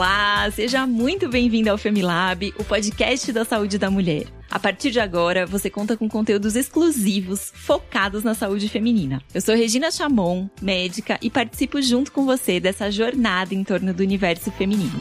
Olá, 0.00 0.50
seja 0.50 0.86
muito 0.86 1.28
bem-vindo 1.28 1.70
ao 1.70 1.76
Femilab, 1.76 2.54
o 2.58 2.64
podcast 2.64 3.30
da 3.34 3.44
saúde 3.44 3.76
da 3.76 3.90
mulher. 3.90 4.28
A 4.50 4.58
partir 4.58 4.90
de 4.90 4.98
agora, 4.98 5.44
você 5.44 5.68
conta 5.68 5.94
com 5.94 6.08
conteúdos 6.08 6.56
exclusivos 6.56 7.52
focados 7.54 8.24
na 8.24 8.32
saúde 8.32 8.66
feminina. 8.70 9.20
Eu 9.34 9.42
sou 9.42 9.54
Regina 9.54 9.90
Chamon, 9.90 10.48
médica, 10.62 11.18
e 11.20 11.28
participo 11.28 11.82
junto 11.82 12.12
com 12.12 12.24
você 12.24 12.58
dessa 12.58 12.90
jornada 12.90 13.54
em 13.54 13.62
torno 13.62 13.92
do 13.92 14.02
universo 14.02 14.50
feminino. 14.52 14.98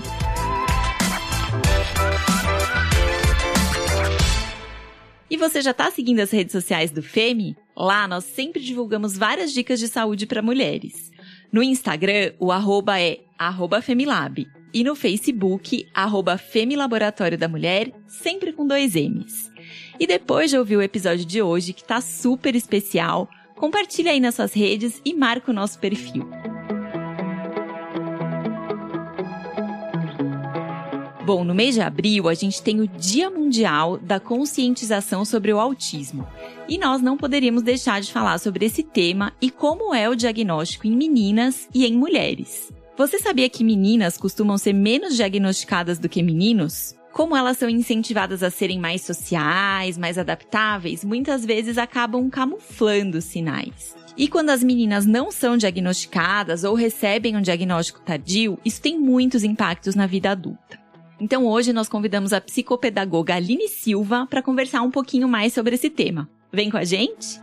E 5.30 5.38
você 5.38 5.62
já 5.62 5.72
está 5.72 5.90
seguindo 5.92 6.20
as 6.20 6.30
redes 6.30 6.52
sociais 6.52 6.92
do 6.92 7.02
Femi? 7.02 7.56
Lá 7.74 8.06
nós 8.06 8.26
sempre 8.26 8.62
divulgamos 8.62 9.18
várias 9.18 9.54
dicas 9.54 9.80
de 9.80 9.88
saúde 9.88 10.26
para 10.26 10.42
mulheres. 10.42 11.10
No 11.54 11.64
Instagram, 11.64 12.34
o 12.38 12.52
arroba 12.52 13.00
é 13.00 13.20
arroba 13.38 13.82
Femilab. 13.82 14.59
E 14.74 14.84
no 14.84 14.96
Facebook, 14.96 15.88
arroba 15.94 16.38
Femilaboratório 16.38 17.38
da 17.38 17.48
Mulher, 17.48 17.92
sempre 18.08 18.54
com 18.54 18.68
dois 18.68 18.96
M's. 18.96 19.52
E 20.00 20.06
depois 20.06 20.50
de 20.50 20.58
ouvir 20.58 20.78
o 20.78 20.82
episódio 20.82 21.26
de 21.26 21.42
hoje, 21.42 21.74
que 21.74 21.84
tá 21.84 22.00
super 22.02 22.56
especial, 22.56 23.30
compartilha 23.56 24.12
aí 24.12 24.20
nas 24.20 24.36
suas 24.36 24.54
redes 24.54 25.02
e 25.04 25.14
marca 25.14 25.52
o 25.52 25.54
nosso 25.54 25.80
perfil. 25.80 26.28
Bom, 31.26 31.44
no 31.44 31.54
mês 31.54 31.76
de 31.76 31.82
abril 31.82 32.28
a 32.28 32.34
gente 32.34 32.62
tem 32.62 32.82
o 32.82 32.88
Dia 32.88 33.30
Mundial 33.30 33.98
da 33.98 34.20
Conscientização 34.20 35.24
sobre 35.24 35.54
o 35.54 35.60
Autismo. 35.60 36.28
E 36.68 36.78
nós 36.78 37.02
não 37.02 37.18
poderíamos 37.18 37.62
deixar 37.62 38.02
de 38.02 38.12
falar 38.12 38.40
sobre 38.40 38.66
esse 38.66 38.82
tema 38.82 39.32
e 39.40 39.52
como 39.52 39.94
é 39.94 40.10
o 40.10 40.16
diagnóstico 40.16 40.88
em 40.88 40.96
meninas 40.96 41.68
e 41.74 41.86
em 41.86 41.94
mulheres. 41.96 42.74
Você 43.00 43.18
sabia 43.18 43.50
que 43.50 43.64
meninas 43.64 44.18
costumam 44.18 44.58
ser 44.58 44.74
menos 44.74 45.16
diagnosticadas 45.16 45.98
do 45.98 46.10
que 46.10 46.22
meninos? 46.22 46.94
Como 47.14 47.34
elas 47.34 47.58
são 47.58 47.70
incentivadas 47.70 48.44
a 48.44 48.50
serem 48.50 48.78
mais 48.78 49.04
sociais, 49.04 49.98
mais 49.98 50.18
adaptáveis, 50.18 51.06
muitas 51.06 51.46
vezes 51.46 51.78
acabam 51.78 52.30
camuflando 52.30 53.20
os 53.20 53.24
sinais. 53.24 53.96
E 54.18 54.28
quando 54.28 54.50
as 54.50 54.62
meninas 54.62 55.06
não 55.06 55.32
são 55.32 55.56
diagnosticadas 55.56 56.66
ou 56.66 56.76
recebem 56.76 57.38
um 57.38 57.42
diagnóstico 57.42 58.02
tardio, 58.02 58.60
isso 58.66 58.82
tem 58.82 59.00
muitos 59.00 59.46
impactos 59.46 59.96
na 59.96 60.06
vida 60.06 60.32
adulta. 60.32 60.78
Então 61.22 61.46
hoje 61.46 61.72
nós 61.72 61.88
convidamos 61.88 62.34
a 62.34 62.42
psicopedagoga 62.42 63.34
Aline 63.34 63.70
Silva 63.70 64.28
para 64.30 64.44
conversar 64.44 64.82
um 64.82 64.92
pouquinho 64.92 65.30
mais 65.30 65.54
sobre 65.54 65.76
esse 65.76 65.90
tema. 65.90 66.30
Vem 66.52 66.70
com 66.70 66.76
a 66.76 66.84
gente? 66.84 67.40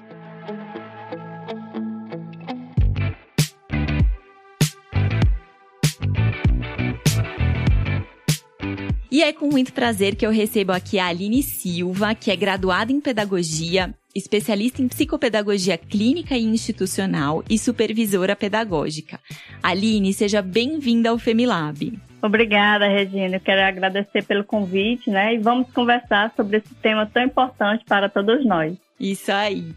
E 9.17 9.23
é 9.23 9.33
com 9.33 9.49
muito 9.49 9.73
prazer 9.73 10.15
que 10.15 10.27
eu 10.27 10.31
recebo 10.31 10.73
aqui 10.73 10.99
a 10.99 11.07
Aline 11.07 11.43
Silva, 11.43 12.15
que 12.15 12.31
é 12.31 12.37
graduada 12.37 12.93
em 12.93 13.01
pedagogia, 13.01 13.95
especialista 14.15 14.83
em 14.83 14.89
psicopedagogia 14.89 15.79
clínica 15.79 16.37
e 16.37 16.45
institucional 16.45 17.43
e 17.49 17.59
supervisora 17.59 18.37
pedagógica. 18.37 19.19
Aline, 19.63 20.13
seja 20.13 20.43
bem-vinda 20.43 21.09
ao 21.09 21.19
Femilab. 21.19 21.99
Obrigada, 22.27 22.89
Regina. 22.89 23.37
Eu 23.37 23.41
quero 23.41 23.63
agradecer 23.63 24.25
pelo 24.25 24.45
convite, 24.45 25.11
né? 25.11 25.35
E 25.35 25.39
vamos 25.39 25.71
conversar 25.73 26.33
sobre 26.37 26.59
esse 26.59 26.75
tema 26.77 27.07
tão 27.07 27.23
importante 27.23 27.85
para 27.87 28.09
todos 28.09 28.45
nós. 28.45 28.77
Isso 28.99 29.31
aí. 29.31 29.75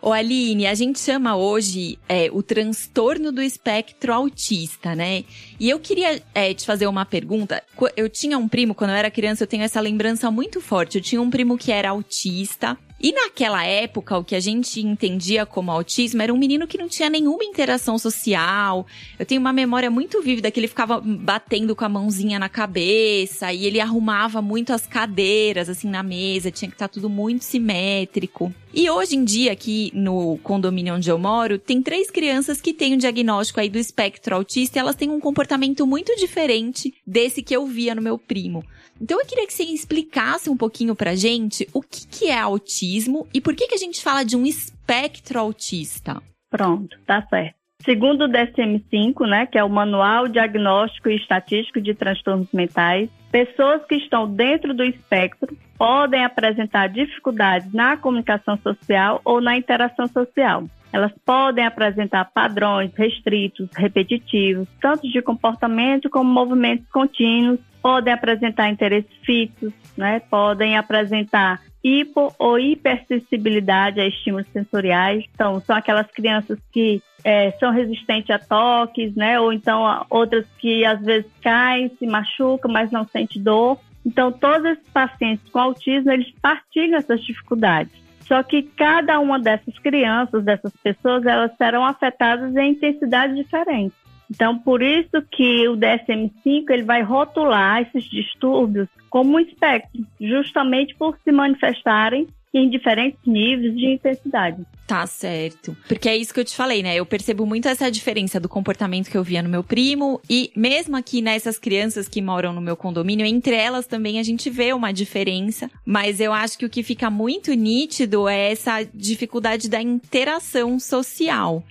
Ô 0.00 0.12
Aline, 0.12 0.66
a 0.66 0.74
gente 0.74 1.00
chama 1.00 1.36
hoje 1.36 1.98
é, 2.08 2.28
o 2.30 2.42
transtorno 2.42 3.32
do 3.32 3.42
espectro 3.42 4.12
autista, 4.12 4.94
né? 4.94 5.24
E 5.58 5.68
eu 5.68 5.80
queria 5.80 6.22
é, 6.32 6.54
te 6.54 6.64
fazer 6.64 6.86
uma 6.86 7.04
pergunta. 7.04 7.62
Eu 7.96 8.08
tinha 8.08 8.38
um 8.38 8.46
primo, 8.46 8.74
quando 8.74 8.90
eu 8.90 8.96
era 8.96 9.10
criança, 9.10 9.42
eu 9.42 9.48
tenho 9.48 9.64
essa 9.64 9.80
lembrança 9.80 10.30
muito 10.30 10.60
forte. 10.60 10.98
Eu 10.98 11.02
tinha 11.02 11.20
um 11.20 11.30
primo 11.30 11.58
que 11.58 11.72
era 11.72 11.90
autista. 11.90 12.78
E 13.00 13.12
naquela 13.12 13.64
época, 13.64 14.18
o 14.18 14.24
que 14.24 14.34
a 14.34 14.40
gente 14.40 14.80
entendia 14.80 15.46
como 15.46 15.70
autismo 15.70 16.20
era 16.20 16.34
um 16.34 16.36
menino 16.36 16.66
que 16.66 16.76
não 16.76 16.88
tinha 16.88 17.08
nenhuma 17.08 17.44
interação 17.44 17.96
social. 17.96 18.84
Eu 19.16 19.24
tenho 19.24 19.40
uma 19.40 19.52
memória 19.52 19.88
muito 19.88 20.20
vívida 20.20 20.50
que 20.50 20.58
ele 20.58 20.66
ficava 20.66 21.00
batendo 21.00 21.76
com 21.76 21.84
a 21.84 21.88
mãozinha 21.88 22.40
na 22.40 22.48
cabeça 22.48 23.52
e 23.52 23.66
ele 23.66 23.78
arrumava 23.78 24.42
muito 24.42 24.72
as 24.72 24.84
cadeiras 24.84 25.68
assim 25.68 25.88
na 25.88 26.02
mesa, 26.02 26.50
tinha 26.50 26.68
que 26.68 26.74
estar 26.74 26.88
tudo 26.88 27.08
muito 27.08 27.44
simétrico. 27.44 28.52
E 28.74 28.90
hoje 28.90 29.16
em 29.16 29.24
dia, 29.24 29.52
aqui 29.52 29.92
no 29.94 30.36
condomínio 30.38 30.94
onde 30.94 31.08
eu 31.08 31.18
moro, 31.18 31.58
tem 31.58 31.80
três 31.80 32.10
crianças 32.10 32.60
que 32.60 32.74
têm 32.74 32.92
o 32.92 32.94
um 32.96 32.98
diagnóstico 32.98 33.60
aí 33.60 33.68
do 33.68 33.78
espectro 33.78 34.34
autista 34.34 34.78
e 34.78 34.80
elas 34.80 34.96
têm 34.96 35.08
um 35.08 35.20
comportamento 35.20 35.86
muito 35.86 36.14
diferente 36.16 36.92
desse 37.06 37.42
que 37.42 37.54
eu 37.54 37.64
via 37.64 37.94
no 37.94 38.02
meu 38.02 38.18
primo. 38.18 38.64
Então 39.00 39.20
eu 39.20 39.26
queria 39.26 39.46
que 39.46 39.52
você 39.52 39.62
explicasse 39.62 40.50
um 40.50 40.56
pouquinho 40.56 40.94
pra 40.94 41.14
gente 41.14 41.68
o 41.72 41.80
que, 41.80 42.06
que 42.06 42.26
é 42.26 42.38
autismo 42.38 42.87
e 43.34 43.40
por 43.40 43.54
que, 43.54 43.66
que 43.68 43.74
a 43.74 43.78
gente 43.78 44.02
fala 44.02 44.24
de 44.24 44.36
um 44.36 44.46
espectro 44.46 45.38
autista. 45.38 46.22
Pronto, 46.50 46.96
tá 47.06 47.22
certo. 47.28 47.58
Segundo 47.84 48.24
o 48.24 48.28
DSM-5, 48.28 49.26
né, 49.28 49.46
que 49.46 49.56
é 49.56 49.62
o 49.62 49.68
Manual 49.68 50.26
Diagnóstico 50.26 51.08
e 51.08 51.16
Estatístico 51.16 51.80
de 51.80 51.94
Transtornos 51.94 52.52
Mentais, 52.52 53.08
pessoas 53.30 53.84
que 53.84 53.94
estão 53.94 54.28
dentro 54.28 54.74
do 54.74 54.82
espectro 54.82 55.56
podem 55.76 56.24
apresentar 56.24 56.88
dificuldades 56.88 57.72
na 57.72 57.96
comunicação 57.96 58.58
social 58.58 59.20
ou 59.24 59.40
na 59.40 59.56
interação 59.56 60.08
social. 60.08 60.64
Elas 60.92 61.12
podem 61.24 61.66
apresentar 61.66 62.24
padrões 62.24 62.90
restritos, 62.96 63.68
repetitivos, 63.76 64.66
tanto 64.80 65.08
de 65.08 65.22
comportamento 65.22 66.10
como 66.10 66.32
movimentos 66.32 66.88
contínuos, 66.90 67.60
podem 67.80 68.12
apresentar 68.12 68.70
interesses 68.70 69.10
fixos, 69.24 69.72
né? 69.96 70.20
podem 70.30 70.76
apresentar 70.76 71.60
hipo 71.88 72.34
ou 72.38 72.58
hipersensibilidade 72.58 74.00
a 74.00 74.06
estímulos 74.06 74.46
sensoriais. 74.48 75.24
Então, 75.34 75.60
são 75.60 75.76
aquelas 75.76 76.06
crianças 76.10 76.58
que 76.72 77.02
é, 77.24 77.50
são 77.52 77.72
resistentes 77.72 78.30
a 78.30 78.38
toques, 78.38 79.14
né? 79.14 79.40
Ou 79.40 79.52
então 79.52 80.06
outras 80.10 80.46
que 80.58 80.84
às 80.84 81.00
vezes 81.00 81.30
caem, 81.42 81.90
se 81.98 82.06
machucam, 82.06 82.70
mas 82.70 82.90
não 82.90 83.06
sentem 83.06 83.42
dor. 83.42 83.78
Então, 84.04 84.32
todos 84.32 84.64
esses 84.64 84.88
pacientes 84.90 85.48
com 85.50 85.58
autismo, 85.58 86.10
eles 86.10 86.32
partilham 86.40 86.98
essas 86.98 87.20
dificuldades. 87.22 87.92
Só 88.20 88.42
que 88.42 88.62
cada 88.62 89.18
uma 89.18 89.38
dessas 89.38 89.78
crianças, 89.78 90.44
dessas 90.44 90.72
pessoas, 90.82 91.24
elas 91.24 91.56
serão 91.56 91.84
afetadas 91.84 92.54
em 92.56 92.72
intensidades 92.72 93.36
diferentes. 93.36 94.07
Então, 94.30 94.58
por 94.58 94.82
isso 94.82 95.22
que 95.30 95.68
o 95.68 95.76
DSM-5 95.76 96.70
ele 96.70 96.82
vai 96.82 97.02
rotular 97.02 97.82
esses 97.82 98.04
distúrbios 98.04 98.88
como 99.08 99.36
um 99.36 99.40
espectro, 99.40 100.04
justamente 100.20 100.94
por 100.94 101.18
se 101.24 101.32
manifestarem 101.32 102.26
em 102.52 102.68
diferentes 102.68 103.20
níveis 103.26 103.76
de 103.76 103.86
intensidade. 103.86 104.64
Tá 104.86 105.06
certo. 105.06 105.76
Porque 105.86 106.08
é 106.08 106.16
isso 106.16 106.32
que 106.32 106.40
eu 106.40 106.44
te 106.44 106.56
falei, 106.56 106.82
né? 106.82 106.96
Eu 106.96 107.04
percebo 107.04 107.44
muito 107.44 107.68
essa 107.68 107.90
diferença 107.90 108.40
do 108.40 108.48
comportamento 108.48 109.10
que 109.10 109.18
eu 109.18 109.22
via 109.22 109.42
no 109.42 109.48
meu 109.48 109.62
primo 109.62 110.20
e 110.28 110.50
mesmo 110.56 110.96
aqui 110.96 111.20
nessas 111.20 111.58
crianças 111.58 112.08
que 112.08 112.22
moram 112.22 112.54
no 112.54 112.60
meu 112.60 112.74
condomínio, 112.74 113.26
entre 113.26 113.54
elas 113.54 113.86
também 113.86 114.18
a 114.18 114.22
gente 114.22 114.48
vê 114.48 114.72
uma 114.72 114.92
diferença, 114.92 115.70
mas 115.84 116.20
eu 116.20 116.32
acho 116.32 116.58
que 116.58 116.64
o 116.64 116.70
que 116.70 116.82
fica 116.82 117.10
muito 117.10 117.52
nítido 117.52 118.26
é 118.26 118.50
essa 118.50 118.82
dificuldade 118.94 119.68
da 119.68 119.82
interação 119.82 120.80
social. 120.80 121.62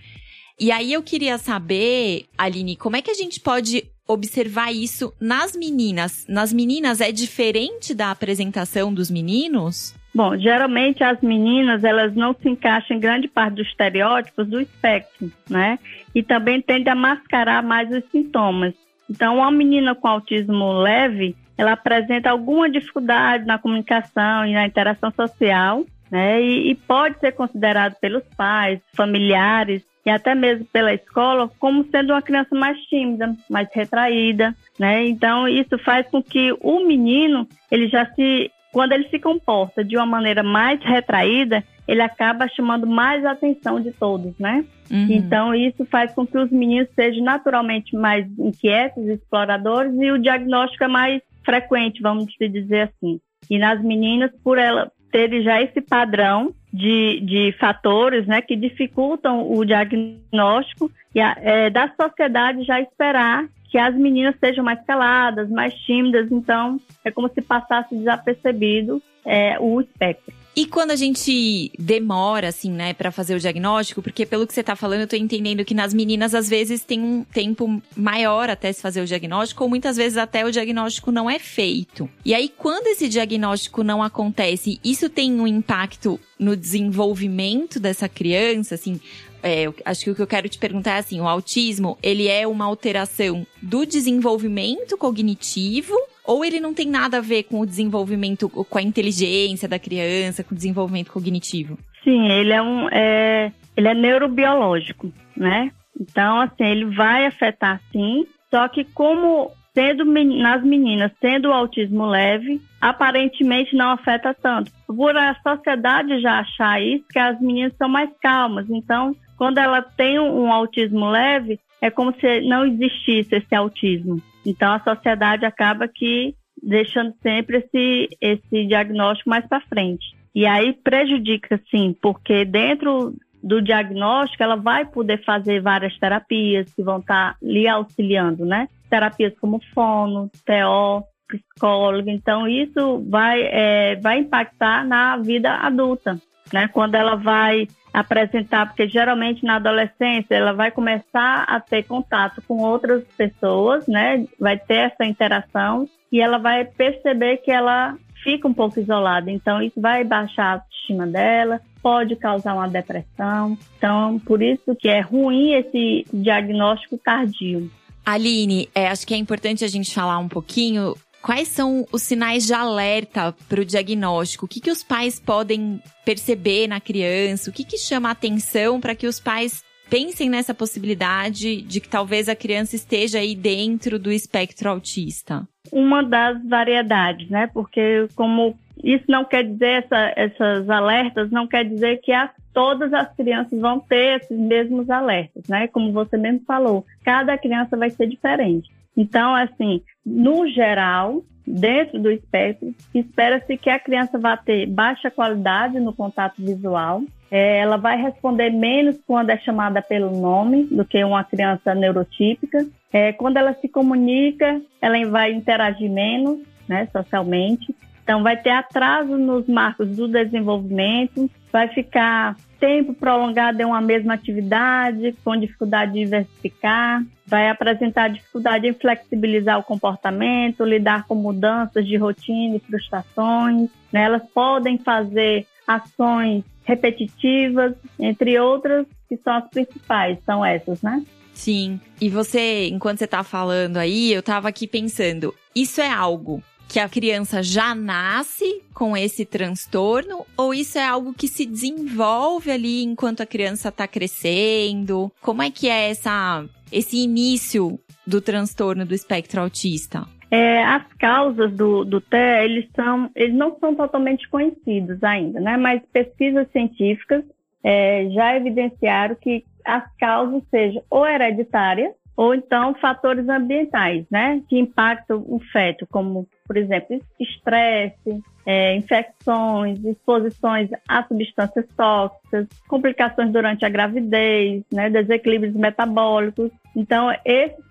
E 0.60 0.72
aí 0.72 0.92
eu 0.92 1.04
queria 1.04 1.38
saber, 1.38 2.26
Aline, 2.36 2.76
como 2.76 2.96
é 2.96 3.02
que 3.02 3.12
a 3.12 3.14
gente 3.14 3.40
pode 3.40 3.84
observar 4.08 4.74
isso 4.74 5.14
nas 5.22 5.56
meninas? 5.56 6.26
Nas 6.28 6.52
meninas 6.52 7.00
é 7.00 7.12
diferente 7.12 7.94
da 7.94 8.10
apresentação 8.10 8.92
dos 8.92 9.12
meninos? 9.12 9.96
Bom, 10.16 10.36
geralmente 10.36 11.04
as 11.04 11.22
meninas 11.22 11.84
elas 11.84 12.16
não 12.16 12.34
se 12.34 12.50
encaixam 12.50 12.98
em 12.98 13.00
grande 13.00 13.28
parte 13.28 13.58
dos 13.58 13.68
estereótipos 13.68 14.48
do 14.48 14.60
espectro, 14.60 15.32
né? 15.48 15.78
E 16.16 16.24
também 16.24 16.60
tende 16.60 16.90
a 16.90 16.96
mascarar 16.96 17.62
mais 17.62 17.92
os 17.92 18.04
sintomas. 18.10 18.74
Então, 19.08 19.38
uma 19.38 19.52
menina 19.52 19.94
com 19.94 20.08
autismo 20.08 20.74
leve, 20.74 21.36
ela 21.56 21.74
apresenta 21.74 22.32
alguma 22.32 22.68
dificuldade 22.68 23.46
na 23.46 23.60
comunicação 23.60 24.44
e 24.44 24.54
na 24.54 24.66
interação 24.66 25.12
social, 25.12 25.86
né? 26.10 26.42
E, 26.42 26.72
e 26.72 26.76
pode 26.76 27.20
ser 27.20 27.34
considerado 27.34 27.94
pelos 28.00 28.24
pais, 28.36 28.80
familiares 28.96 29.84
e 30.08 30.10
até 30.10 30.34
mesmo 30.34 30.66
pela 30.72 30.94
escola 30.94 31.52
como 31.60 31.86
sendo 31.92 32.14
uma 32.14 32.22
criança 32.22 32.56
mais 32.56 32.80
tímida, 32.84 33.36
mais 33.50 33.68
retraída, 33.74 34.56
né? 34.80 35.06
Então 35.06 35.50
isso 35.50 35.78
faz 35.80 36.10
com 36.10 36.24
que 36.24 36.56
o 36.62 36.88
menino 36.88 37.46
ele 37.70 37.90
já 37.90 38.06
se 38.14 38.50
quando 38.72 38.94
ele 38.94 39.10
se 39.10 39.20
comporta 39.20 39.84
de 39.84 39.98
uma 39.98 40.06
maneira 40.06 40.44
mais 40.44 40.82
retraída, 40.82 41.62
ele 41.86 42.02
acaba 42.02 42.48
chamando 42.48 42.88
mais 42.88 43.26
a 43.26 43.32
atenção 43.32 43.82
de 43.82 43.92
todos, 43.92 44.38
né? 44.40 44.64
Uhum. 44.90 45.08
Então, 45.10 45.56
isso 45.56 45.84
faz 45.86 46.14
com 46.14 46.28
que 46.28 46.38
os 46.38 46.52
meninos 46.52 46.88
sejam 46.94 47.24
naturalmente 47.24 47.96
mais 47.96 48.28
inquietos, 48.38 49.08
exploradores, 49.08 49.94
e 49.96 50.12
o 50.12 50.20
diagnóstico 50.20 50.84
é 50.84 50.88
mais 50.88 51.22
frequente, 51.44 52.02
vamos 52.02 52.28
dizer 52.40 52.92
assim. 52.94 53.20
E 53.50 53.58
nas 53.58 53.82
meninas, 53.82 54.32
por 54.44 54.58
ela 54.60 54.92
ter 55.12 55.42
já 55.42 55.62
esse 55.62 55.82
padrão 55.82 56.54
de, 56.72 57.20
de 57.22 57.56
fatores 57.60 58.28
né, 58.28 58.42
que 58.42 58.56
dificultam 58.56 59.52
o 59.52 59.66
diagnóstico 59.66 60.92
e 61.14 61.20
a, 61.20 61.36
é, 61.40 61.70
da 61.70 61.92
sociedade 62.00 62.64
já 62.64 62.80
esperar 62.80 63.46
que 63.70 63.78
as 63.78 63.96
meninas 63.96 64.36
sejam 64.40 64.64
mais 64.64 64.82
caladas, 64.86 65.50
mais 65.50 65.74
tímidas, 65.74 66.32
então 66.32 66.80
é 67.04 67.12
como 67.12 67.30
se 67.30 67.42
passasse 67.42 67.96
desapercebido 67.96 69.02
é, 69.26 69.58
o 69.60 69.82
espectro. 69.82 70.34
E 70.58 70.66
quando 70.66 70.90
a 70.90 70.96
gente 70.96 71.72
demora, 71.78 72.48
assim, 72.48 72.72
né, 72.72 72.92
para 72.92 73.12
fazer 73.12 73.36
o 73.36 73.40
diagnóstico, 73.40 74.02
porque 74.02 74.26
pelo 74.26 74.48
que 74.48 74.56
você 74.56 74.64
tá 74.64 74.76
falando, 74.76 75.02
eu 75.02 75.08
tô 75.08 75.16
entendendo 75.16 75.64
que 75.64 75.76
nas 75.76 75.94
meninas, 75.94 76.34
às 76.34 76.50
vezes, 76.50 76.84
tem 76.84 77.00
um 77.00 77.24
tempo 77.24 77.80
maior 77.96 78.50
até 78.50 78.74
se 78.74 78.82
fazer 78.82 79.02
o 79.02 79.06
diagnóstico, 79.06 79.64
ou 79.64 79.70
muitas 79.70 79.98
vezes 79.98 80.18
até 80.18 80.44
o 80.44 80.52
diagnóstico 80.52 81.12
não 81.12 81.30
é 81.30 81.38
feito. 81.38 82.10
E 82.26 82.34
aí, 82.34 82.50
quando 82.50 82.88
esse 82.88 83.08
diagnóstico 83.08 83.84
não 83.84 84.02
acontece, 84.02 84.80
isso 84.84 85.12
tem 85.12 85.40
um 85.40 85.46
impacto 85.46 86.20
no 86.40 86.58
desenvolvimento 86.58 87.80
dessa 87.80 88.10
criança, 88.10 88.74
assim, 88.74 89.00
é, 89.44 89.72
acho 89.86 90.06
que 90.06 90.10
o 90.10 90.16
que 90.16 90.22
eu 90.24 90.28
quero 90.28 90.50
te 90.50 90.58
perguntar 90.58 90.96
é 90.96 91.00
assim, 91.00 91.22
o 91.22 91.28
autismo, 91.28 92.00
ele 92.02 92.28
é 92.28 92.48
uma 92.48 92.66
alteração 92.66 93.46
do 93.62 93.86
desenvolvimento 93.86 94.98
cognitivo 94.98 95.94
ou 96.28 96.44
ele 96.44 96.60
não 96.60 96.74
tem 96.74 96.86
nada 96.88 97.18
a 97.18 97.22
ver 97.22 97.44
com 97.44 97.62
o 97.62 97.66
desenvolvimento, 97.66 98.50
com 98.50 98.78
a 98.78 98.82
inteligência 98.82 99.68
da 99.68 99.80
criança, 99.80 100.44
com 100.44 100.54
o 100.54 100.58
desenvolvimento 100.58 101.12
cognitivo? 101.12 101.80
Sim, 102.04 102.30
ele 102.30 102.52
é 102.52 102.62
um, 102.62 102.90
é, 102.90 103.52
ele 103.76 103.88
é 103.88 103.94
neurobiológico, 103.94 105.12
né? 105.36 105.72
Então, 106.00 106.42
assim, 106.42 106.66
ele 106.66 106.86
vai 106.86 107.26
afetar 107.26 107.82
sim, 107.92 108.28
só 108.52 108.68
que 108.68 108.84
como 108.84 109.52
sendo 109.74 110.04
nas 110.06 110.64
meninas, 110.64 111.12
tendo 111.22 111.50
o 111.50 111.54
autismo 111.54 112.08
leve, 112.08 112.60
aparentemente 112.82 113.76
não 113.76 113.92
afeta 113.92 114.34
tanto. 114.34 114.72
Por 114.88 115.16
a 115.16 115.36
sociedade 115.44 116.20
já 116.20 116.40
achar 116.40 116.82
isso, 116.82 117.06
que 117.12 117.20
as 117.20 117.40
meninas 117.40 117.74
são 117.78 117.88
mais 117.88 118.10
calmas. 118.20 118.66
Então, 118.72 119.16
quando 119.38 119.60
ela 119.60 119.84
tem 119.84 120.20
um 120.20 120.52
autismo 120.52 121.08
leve, 121.12 121.60
é 121.80 121.92
como 121.92 122.12
se 122.20 122.42
não 122.42 122.66
existisse 122.66 123.36
esse 123.36 123.54
autismo. 123.54 124.20
Então 124.48 124.72
a 124.72 124.80
sociedade 124.80 125.46
acaba 125.46 125.90
que 125.90 126.34
deixando 126.64 127.14
sempre 127.22 127.58
esse, 127.58 128.08
esse 128.22 128.66
diagnóstico 128.66 129.30
mais 129.30 129.46
para 129.46 129.60
frente. 129.62 130.16
E 130.34 130.46
aí 130.46 130.72
prejudica, 130.72 131.62
sim, 131.70 131.96
porque 132.02 132.46
dentro 132.46 133.14
do 133.44 133.62
diagnóstico 133.62 134.42
ela 134.42 134.56
vai 134.56 134.86
poder 134.86 135.24
fazer 135.24 135.62
várias 135.62 135.98
terapias 136.00 136.74
que 136.74 136.82
vão 136.82 137.00
estar 137.00 137.34
tá 137.34 137.38
lhe 137.42 137.68
auxiliando, 137.68 138.46
né? 138.46 138.70
Terapias 138.90 139.34
como 139.40 139.62
fono, 139.74 140.32
TO, 140.46 141.04
psicólogo. 141.28 142.10
Então 142.10 142.48
isso 142.48 143.04
vai, 143.10 143.42
é, 143.42 143.96
vai 143.98 144.20
impactar 144.20 144.86
na 144.86 145.18
vida 145.18 145.52
adulta, 145.56 146.18
né? 146.54 146.68
Quando 146.68 146.96
ela 146.96 147.16
vai 147.16 147.68
apresentar, 147.94 148.68
porque 148.68 148.88
geralmente 148.88 149.44
na 149.44 149.56
adolescência 149.56 150.36
ela 150.36 150.54
vai 150.54 150.70
começar 150.70 151.44
a 151.48 151.60
ter 151.60 151.84
contato 151.84 152.42
com 152.48 152.62
outras 152.62 153.04
pessoas, 153.18 153.88
né? 153.88 154.26
Vai 154.40 154.58
ter 154.58 154.92
essa 154.92 155.06
interação 155.06 155.88
e 156.12 156.22
ela 156.22 156.38
vai 156.38 156.66
perceber 156.66 157.38
que 157.38 157.52
ela 157.52 157.98
fica 158.24 158.48
um 158.48 158.54
pouco 158.54 158.80
isolada. 158.80 159.32
Então 159.32 159.62
isso 159.62 159.80
vai 159.82 160.04
baixar 160.04 160.44
a 160.44 160.54
autoestima 160.54 161.08
dela, 161.08 161.62
pode 161.82 162.16
causar 162.16 162.54
uma 162.54 162.68
depressão. 162.68 163.58
Então 163.78 164.20
por 164.20 164.42
isso 164.42 164.76
que 164.76 164.90
é 164.90 165.00
ruim 165.00 165.54
esse 165.54 166.06
diagnóstico 166.14 166.98
tardio. 166.98 167.70
Aline, 168.06 168.70
é, 168.74 168.88
acho 168.88 169.06
que 169.06 169.14
é 169.14 169.18
importante 169.18 169.66
a 169.66 169.68
gente 169.68 169.94
falar 169.94 170.18
um 170.18 170.30
pouquinho 170.30 170.96
Quais 171.22 171.48
são 171.50 171.86
os 171.92 172.04
sinais 172.04 172.46
de 172.46 172.54
alerta 172.54 173.36
para 173.50 173.62
o 173.62 173.66
diagnóstico? 173.66 174.46
O 174.46 174.48
que, 174.48 174.62
que 174.62 174.72
os 174.72 174.84
pais 174.84 175.20
podem 175.20 175.82
perceber 176.06 176.68
na 176.68 176.80
criança? 176.80 177.50
O 177.50 177.54
que, 177.54 177.64
que 177.64 177.78
chama 177.78 178.10
a 178.10 178.14
atenção 178.14 178.80
para 178.80 178.96
que 178.96 179.08
os 179.08 179.20
pais 179.20 179.64
pensem 179.90 180.30
nessa 180.30 180.54
possibilidade 180.54 181.62
de 181.62 181.80
que 181.80 181.90
talvez 181.90 182.30
a 182.30 182.36
criança 182.36 182.76
esteja 182.76 183.20
aí 183.20 183.36
dentro 183.36 183.98
do 183.98 184.12
espectro 184.12 184.70
autista? 184.70 185.48
Uma 185.72 186.04
das 186.04 186.42
variedades, 186.48 187.30
né? 187.30 187.48
Porque 187.48 188.08
como 188.16 188.58
isso 188.84 189.06
não 189.08 189.26
quer 189.26 189.44
dizer, 189.44 189.84
essa, 189.84 190.14
essas 190.16 190.70
alertas 190.70 191.32
não 191.32 191.48
quer 191.48 191.66
dizer 191.66 192.00
que 192.02 192.12
as, 192.12 192.30
todas 192.54 192.94
as 192.94 193.14
crianças 193.16 193.60
vão 193.60 193.80
ter 193.80 194.22
esses 194.22 194.38
mesmos 194.38 194.90
alertas, 194.90 195.48
né? 195.48 195.68
Como 195.68 195.92
você 195.92 196.18
mesmo 196.18 196.42
falou, 196.46 196.86
cada 197.04 197.38
criança 197.38 197.76
vai 197.76 197.90
ser 197.90 198.08
diferente. 198.08 198.70
Então, 198.98 199.36
assim, 199.36 199.82
no 200.04 200.48
geral, 200.48 201.24
dentro 201.46 202.00
do 202.00 202.12
espectro, 202.12 202.74
espera-se 202.94 203.56
que 203.56 203.70
a 203.70 203.80
criança 203.80 204.18
vá 204.18 204.36
ter 204.36 204.66
baixa 204.66 205.12
qualidade 205.12 205.80
no 205.80 205.94
contato 205.94 206.42
visual, 206.42 207.04
é, 207.30 207.60
ela 207.60 207.78
vai 207.78 208.02
responder 208.02 208.50
menos 208.50 209.00
quando 209.06 209.30
é 209.30 209.38
chamada 209.38 209.82
pelo 209.82 210.12
nome 210.20 210.64
do 210.66 210.84
que 210.84 211.04
uma 211.04 211.24
criança 211.24 211.76
neurotípica. 211.76 212.66
É, 212.92 213.14
quando 213.14 213.38
ela 213.38 213.54
se 213.54 213.68
comunica, 213.68 214.62
ela 214.82 214.98
vai 215.10 215.32
interagir 215.32 215.92
menos 215.92 216.40
né, 216.68 216.88
socialmente. 216.92 217.76
Então, 218.04 218.24
vai 218.24 218.38
ter 218.38 218.52
atraso 218.52 219.18
nos 219.18 219.48
marcos 219.48 219.96
do 219.96 220.08
desenvolvimento, 220.08 221.30
vai 221.52 221.68
ficar 221.68 222.38
tempo 222.60 222.94
prolongado 222.94 223.62
em 223.62 223.66
uma 223.66 223.82
mesma 223.82 224.14
atividade, 224.14 225.16
com 225.24 225.38
dificuldade 225.38 225.94
de 225.94 226.04
diversificar, 226.04 227.04
vai 227.26 227.50
apresentar 227.50 228.10
dificuldade 228.10 228.68
em 228.68 228.74
flexibilizar 228.74 229.60
o 229.60 229.64
comportamento, 229.64 230.64
lidar 230.64 231.06
com 231.06 231.16
mudanças 231.16 231.86
de 231.86 231.96
rotina 231.98 232.56
e 232.56 232.60
frustrações. 232.60 233.70
Né? 233.92 234.04
Elas 234.04 234.24
podem 234.34 234.78
fazer 234.78 235.46
ações 235.68 236.44
repetitivas, 236.64 237.74
entre 238.00 238.40
outras, 238.40 238.86
que 239.08 239.18
são 239.18 239.34
as 239.34 239.50
principais, 239.50 240.18
são 240.26 240.44
essas, 240.44 240.82
né? 240.82 241.04
Sim. 241.34 241.80
E 242.02 242.10
você, 242.10 242.68
enquanto 242.68 242.98
você 242.98 243.06
está 243.06 243.24
falando 243.24 243.78
aí, 243.78 244.12
eu 244.12 244.22
estava 244.22 244.50
aqui 244.50 244.68
pensando, 244.68 245.34
isso 245.56 245.80
é 245.80 245.90
algo 245.90 246.42
que 246.68 246.80
a 246.80 246.90
criança 246.90 247.42
já 247.42 247.74
nasce 247.74 248.62
com 248.74 248.96
esse 248.96 249.26
transtorno 249.26 250.26
ou 250.36 250.54
isso 250.54 250.78
é 250.78 250.86
algo 250.86 251.14
que 251.14 251.28
se 251.28 251.46
desenvolve 251.46 252.52
ali 252.52 252.84
enquanto 252.84 253.22
a 253.22 253.26
criança 253.26 253.70
está 253.70 253.88
crescendo? 253.88 255.12
Como 255.22 255.42
é 255.42 255.50
que 255.50 255.70
é 255.70 255.90
essa, 255.90 256.46
esse 256.72 256.98
início 256.98 257.80
do 258.06 258.22
transtorno 258.22 258.86
do 258.86 258.94
espectro 258.94 259.42
autista? 259.42 260.06
É, 260.30 260.62
as 260.64 260.86
causas 260.94 261.54
do, 261.54 261.86
do 261.86 262.02
TEA, 262.02 262.44
eles, 262.44 262.68
são, 262.76 263.10
eles 263.16 263.34
não 263.34 263.58
são 263.60 263.74
totalmente 263.74 264.28
conhecidos 264.30 265.02
ainda, 265.02 265.40
né? 265.40 265.56
Mas 265.56 265.82
pesquisas 265.94 266.52
científicas 266.52 267.24
é, 267.64 268.10
já 268.10 268.36
evidenciaram 268.36 269.16
que 269.16 269.46
as 269.64 269.84
causas 269.98 270.44
sejam 270.50 270.84
ou 270.90 271.06
hereditárias, 271.06 271.94
ou 272.16 272.34
então 272.34 272.74
fatores 272.76 273.30
ambientais, 273.30 274.06
né, 274.10 274.42
que 274.50 274.58
impactam 274.58 275.24
o 275.28 275.40
feto, 275.52 275.86
como, 275.92 276.28
por 276.48 276.58
exemplo, 276.58 277.00
estresse, 277.20 278.24
é, 278.46 278.76
infecções, 278.76 279.84
exposições 279.84 280.70
a 280.88 281.04
substâncias 281.04 281.66
tóxicas, 281.76 282.48
complicações 282.68 283.32
durante 283.32 283.66
a 283.66 283.70
gravidez, 283.70 284.64
né, 284.72 284.90
desequilíbrios 284.90 285.54
metabólicos. 285.54 286.50
Então, 286.76 287.14
esses 287.26 287.64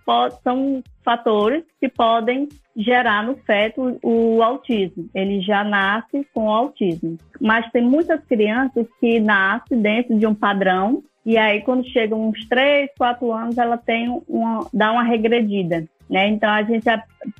são 0.45 0.83
fatores 1.02 1.64
que 1.80 1.88
podem 1.88 2.49
gerar 2.76 3.25
no 3.25 3.37
feto 3.37 3.99
o 4.02 4.42
autismo. 4.42 5.09
Ele 5.14 5.40
já 5.40 5.64
nasce 5.64 6.26
com 6.35 6.50
autismo. 6.50 7.16
Mas 7.40 7.71
tem 7.71 7.83
muitas 7.83 8.23
crianças 8.26 8.87
que 9.00 9.18
nascem 9.18 9.80
dentro 9.80 10.18
de 10.18 10.26
um 10.26 10.35
padrão 10.35 11.02
e 11.26 11.37
aí, 11.37 11.61
quando 11.62 11.85
chegam 11.88 12.28
uns 12.28 12.47
3, 12.47 12.88
4 12.97 13.33
anos, 13.33 13.59
ela 13.59 13.76
tem 13.76 14.09
uma, 14.28 14.64
dá 14.73 14.92
uma 14.92 15.02
regredida. 15.02 15.85
Né? 16.08 16.28
Então 16.28 16.48
a 16.48 16.62
gente 16.62 16.84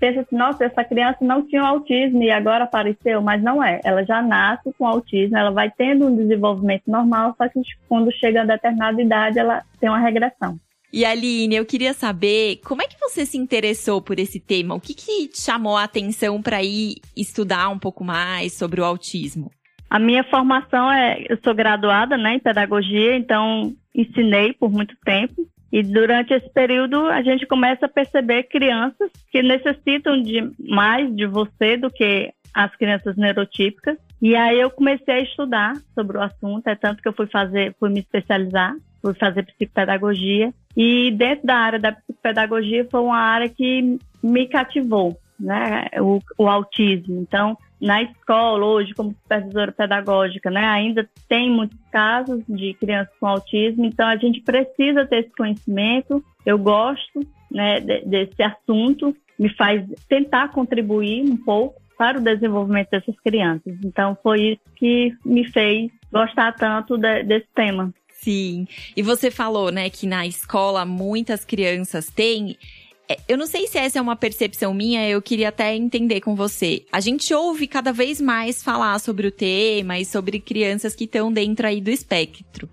pensa 0.01 0.21
assim, 0.21 0.37
nossa, 0.37 0.65
essa 0.65 0.83
criança 0.83 1.19
não 1.21 1.47
tinha 1.47 1.63
autismo 1.63 2.23
e 2.23 2.31
agora 2.31 2.65
apareceu, 2.65 3.23
mas 3.23 3.41
não 3.43 3.63
é. 3.63 3.81
Ela 3.85 4.05
já 4.05 4.21
nasce 4.21 4.73
com 4.77 4.87
autismo, 4.87 5.37
ela 5.37 5.53
vai 5.53 5.71
tendo 5.71 6.07
um 6.07 6.17
desenvolvimento 6.17 6.83
normal, 6.89 7.35
só 7.39 7.49
que 7.49 7.61
quando 7.89 8.13
chega 8.13 8.43
a 8.43 8.47
determinada 8.47 9.01
idade, 9.01 9.39
ela 9.39 9.63
tem 9.79 9.89
uma 9.89 10.01
regressão. 10.01 10.59
E 10.93 11.05
Aline, 11.05 11.57
eu 11.57 11.67
queria 11.67 11.93
saber 11.93 12.61
como 12.65 12.83
é 12.83 12.87
que 12.87 12.99
você 12.99 13.27
se 13.27 13.37
interessou 13.37 14.01
por 14.01 14.19
esse 14.19 14.41
tema? 14.41 14.75
O 14.75 14.81
que, 14.81 14.95
que 14.95 15.31
chamou 15.35 15.77
a 15.77 15.85
atenção 15.85 16.41
para 16.41 16.63
ir 16.63 16.97
estudar 17.17 17.69
um 17.69 17.79
pouco 17.79 18.03
mais 18.03 18.55
sobre 18.55 18.81
o 18.81 18.85
autismo? 18.85 19.51
A 19.89 19.99
minha 19.99 20.25
formação 20.25 20.91
é, 20.91 21.25
eu 21.29 21.39
sou 21.45 21.55
graduada 21.55 22.17
né, 22.17 22.35
em 22.35 22.41
pedagogia, 22.41 23.17
então 23.17 23.73
ensinei 23.95 24.53
por 24.53 24.71
muito 24.71 24.97
tempo. 25.05 25.47
E 25.77 25.83
durante 25.83 26.33
esse 26.33 26.49
período 26.49 27.05
a 27.05 27.21
gente 27.21 27.45
começa 27.47 27.85
a 27.85 27.89
perceber 27.89 28.45
crianças 28.45 29.11
que 29.31 29.43
necessitam 29.43 30.19
de 30.23 30.51
mais 30.59 31.15
de 31.15 31.27
você 31.27 31.77
do 31.77 31.91
que 31.91 32.33
as 32.55 32.75
crianças 32.77 33.15
neurotípicas. 33.15 33.99
E 34.23 34.35
aí 34.35 34.59
eu 34.59 34.71
comecei 34.71 35.17
a 35.17 35.21
estudar 35.21 35.75
sobre 35.95 36.17
o 36.17 36.23
assunto, 36.23 36.67
é 36.67 36.75
tanto 36.75 37.03
que 37.03 37.09
eu 37.09 37.13
fui 37.13 37.27
fazer, 37.27 37.77
fui 37.79 37.91
me 37.91 38.01
especializar, 38.01 38.75
fui 39.03 39.13
fazer 39.13 39.43
psicopedagogia. 39.43 40.51
E 40.75 41.11
dentro 41.11 41.47
da 41.47 41.57
área 41.57 41.79
da 41.79 41.93
psicopedagogia 41.93 42.89
foi 42.91 43.01
uma 43.03 43.19
área 43.19 43.51
que 43.51 43.99
me 44.23 44.49
cativou, 44.49 45.15
né? 45.39 45.89
O, 46.01 46.23
o 46.39 46.49
autismo. 46.49 47.21
Então, 47.21 47.55
na 47.81 48.03
escola 48.03 48.65
hoje 48.65 48.95
como 48.95 49.15
supervisora 49.23 49.73
pedagógica, 49.73 50.51
né, 50.51 50.65
ainda 50.65 51.09
tem 51.29 51.51
muitos 51.51 51.79
casos 51.91 52.43
de 52.49 52.75
crianças 52.75 53.13
com 53.21 53.27
autismo, 53.27 53.85
então 53.85 54.07
a 54.07 54.17
gente 54.17 54.41
precisa 54.41 55.07
ter 55.07 55.21
esse 55.21 55.37
conhecimento. 55.37 56.25
Eu 56.45 56.59
gosto 56.59 57.21
né, 57.51 57.81
desse 57.81 58.43
assunto, 58.43 59.15
me 59.39 59.49
faz 59.55 59.85
tentar 60.09 60.49
contribuir 60.49 61.23
um 61.23 61.37
pouco 61.37 61.81
para 61.97 62.19
o 62.19 62.23
desenvolvimento 62.23 62.91
dessas 62.91 63.19
crianças. 63.21 63.75
Então, 63.85 64.17
foi 64.23 64.53
isso 64.53 64.63
que 64.77 65.15
me 65.25 65.51
fez 65.51 65.91
gostar 66.13 66.53
tanto 66.53 66.99
de, 66.99 67.23
desse 67.23 67.49
tema. 67.55 67.93
Sim. 68.09 68.67
E 68.97 69.03
você 69.03 69.31
falou, 69.31 69.71
né, 69.71 69.89
que 69.89 70.07
na 70.07 70.27
escola 70.27 70.85
muitas 70.85 71.45
crianças 71.45 72.11
têm 72.11 72.57
eu 73.29 73.39
não 73.39 73.47
sei 73.47 73.67
se 73.67 73.79
essa 73.79 73.99
é 73.99 74.03
uma 74.03 74.17
percepção 74.17 74.75
minha, 74.75 75.09
eu 75.09 75.23
queria 75.23 75.49
até 75.49 75.75
entender 75.75 76.21
com 76.21 76.35
você. 76.35 76.85
A 76.93 77.01
gente 77.01 77.33
ouve 77.33 77.67
cada 77.67 77.93
vez 77.93 78.21
mais 78.21 78.63
falar 78.63 78.99
sobre 78.99 79.27
o 79.27 79.31
tema 79.31 79.99
e 79.99 80.05
sobre 80.05 80.41
crianças 80.41 80.95
que 80.95 81.05
estão 81.05 81.33
dentro 81.33 81.67
aí 81.67 81.81
do 81.81 81.91
espectro. 81.91 82.69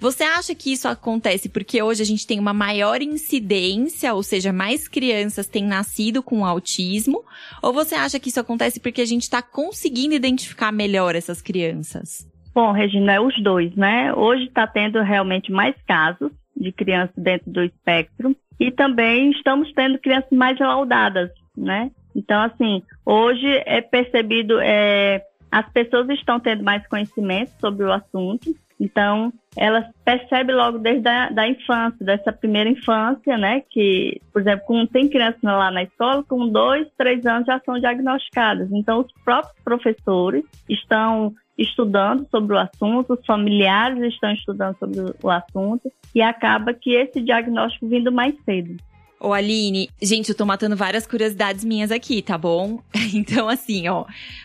Você 0.00 0.22
acha 0.24 0.54
que 0.54 0.72
isso 0.72 0.86
acontece 0.88 1.48
porque 1.48 1.82
hoje 1.82 2.02
a 2.02 2.06
gente 2.06 2.26
tem 2.26 2.38
uma 2.38 2.52
maior 2.52 3.02
incidência, 3.02 4.14
ou 4.14 4.22
seja, 4.22 4.52
mais 4.52 4.88
crianças 4.88 5.46
têm 5.46 5.64
nascido 5.64 6.22
com 6.22 6.44
autismo? 6.44 7.24
Ou 7.62 7.72
você 7.72 7.94
acha 7.94 8.18
que 8.18 8.28
isso 8.28 8.40
acontece 8.40 8.80
porque 8.80 9.00
a 9.00 9.06
gente 9.06 9.22
está 9.22 9.42
conseguindo 9.42 10.14
identificar 10.14 10.72
melhor 10.72 11.14
essas 11.14 11.42
crianças? 11.42 12.26
Bom, 12.54 12.72
Regina, 12.72 13.14
é 13.14 13.20
os 13.20 13.40
dois, 13.42 13.74
né? 13.76 14.12
Hoje 14.14 14.44
está 14.44 14.66
tendo 14.66 15.00
realmente 15.02 15.52
mais 15.52 15.74
casos 15.86 16.32
de 16.56 16.72
crianças 16.72 17.14
dentro 17.16 17.50
do 17.50 17.62
espectro 17.62 18.34
e 18.58 18.70
também 18.70 19.30
estamos 19.30 19.72
tendo 19.72 19.98
crianças 19.98 20.30
mais 20.30 20.58
laudadas, 20.58 21.30
né? 21.56 21.90
Então, 22.14 22.42
assim, 22.42 22.82
hoje 23.06 23.46
é 23.64 23.80
percebido, 23.80 24.58
é, 24.60 25.22
as 25.50 25.70
pessoas 25.70 26.08
estão 26.10 26.40
tendo 26.40 26.64
mais 26.64 26.86
conhecimento 26.88 27.52
sobre 27.60 27.84
o 27.84 27.92
assunto, 27.92 28.54
então 28.80 29.32
elas 29.56 29.84
percebem 30.04 30.54
logo 30.54 30.78
desde 30.78 31.08
a 31.08 31.30
da 31.30 31.48
infância, 31.48 32.04
dessa 32.04 32.32
primeira 32.32 32.70
infância, 32.70 33.36
né? 33.36 33.62
Que, 33.70 34.20
por 34.32 34.40
exemplo, 34.40 34.64
com, 34.66 34.86
tem 34.86 35.08
crianças 35.08 35.42
lá 35.42 35.70
na 35.70 35.82
escola 35.82 36.22
com 36.24 36.48
dois, 36.48 36.86
três 36.96 37.24
anos 37.26 37.46
já 37.46 37.60
são 37.64 37.78
diagnosticadas. 37.78 38.70
Então, 38.72 39.00
os 39.00 39.12
próprios 39.24 39.54
professores 39.64 40.44
estão 40.68 41.34
estudando 41.58 42.26
sobre 42.30 42.54
o 42.54 42.58
assunto, 42.58 43.14
os 43.14 43.26
familiares 43.26 44.00
estão 44.14 44.32
estudando 44.32 44.78
sobre 44.78 45.00
o 45.22 45.30
assunto 45.30 45.92
e 46.14 46.22
acaba 46.22 46.72
que 46.72 46.94
esse 46.94 47.20
diagnóstico 47.20 47.88
vindo 47.88 48.12
mais 48.12 48.34
cedo. 48.44 48.76
Ô 49.20 49.32
Aline, 49.32 49.90
gente, 50.00 50.28
eu 50.28 50.36
tô 50.36 50.46
matando 50.46 50.76
várias 50.76 51.04
curiosidades 51.04 51.64
minhas 51.64 51.90
aqui, 51.90 52.22
tá 52.22 52.38
bom? 52.38 52.80
Então, 53.12 53.48
assim, 53.48 53.88
ó, 53.88 54.04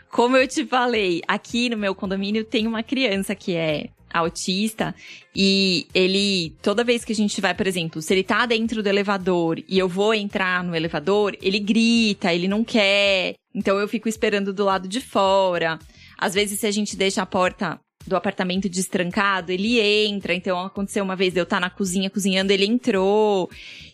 como 0.10 0.38
eu 0.38 0.48
te 0.48 0.66
falei, 0.66 1.22
aqui 1.28 1.70
no 1.70 1.78
meu 1.78 1.94
condomínio 1.94 2.46
tem 2.46 2.66
uma 2.66 2.82
criança 2.82 3.36
que 3.36 3.56
é 3.56 3.90
autista 4.12 4.96
e 5.36 5.86
ele, 5.94 6.56
toda 6.62 6.84
vez 6.84 7.04
que 7.04 7.12
a 7.12 7.16
gente 7.16 7.42
vai, 7.42 7.54
por 7.54 7.68
exemplo, 7.68 8.02
se 8.02 8.14
ele 8.14 8.24
tá 8.24 8.46
dentro 8.46 8.82
do 8.82 8.88
elevador 8.88 9.60
e 9.68 9.78
eu 9.78 9.90
vou 9.90 10.14
entrar 10.14 10.64
no 10.64 10.76
elevador, 10.76 11.36
ele 11.42 11.60
grita, 11.60 12.34
ele 12.34 12.48
não 12.48 12.64
quer, 12.64 13.34
então 13.54 13.78
eu 13.80 13.88
fico 13.88 14.08
esperando 14.08 14.54
do 14.54 14.64
lado 14.64 14.88
de 14.88 15.02
fora. 15.02 15.78
Às 16.18 16.34
vezes, 16.34 16.60
se 16.60 16.68
a 16.68 16.72
gente 16.72 16.96
deixa 16.96 17.22
a 17.22 17.26
porta 17.26 17.80
do 18.06 18.16
apartamento 18.16 18.70
destrancado, 18.70 19.52
ele 19.52 19.80
entra. 19.80 20.34
Então, 20.34 20.60
aconteceu 20.60 21.04
uma 21.04 21.16
vez 21.16 21.36
eu 21.36 21.44
estar 21.44 21.58
tá 21.58 21.62
na 21.62 21.70
cozinha 21.70 22.10
cozinhando, 22.10 22.52
ele 22.52 22.66
entrou. 22.66 23.50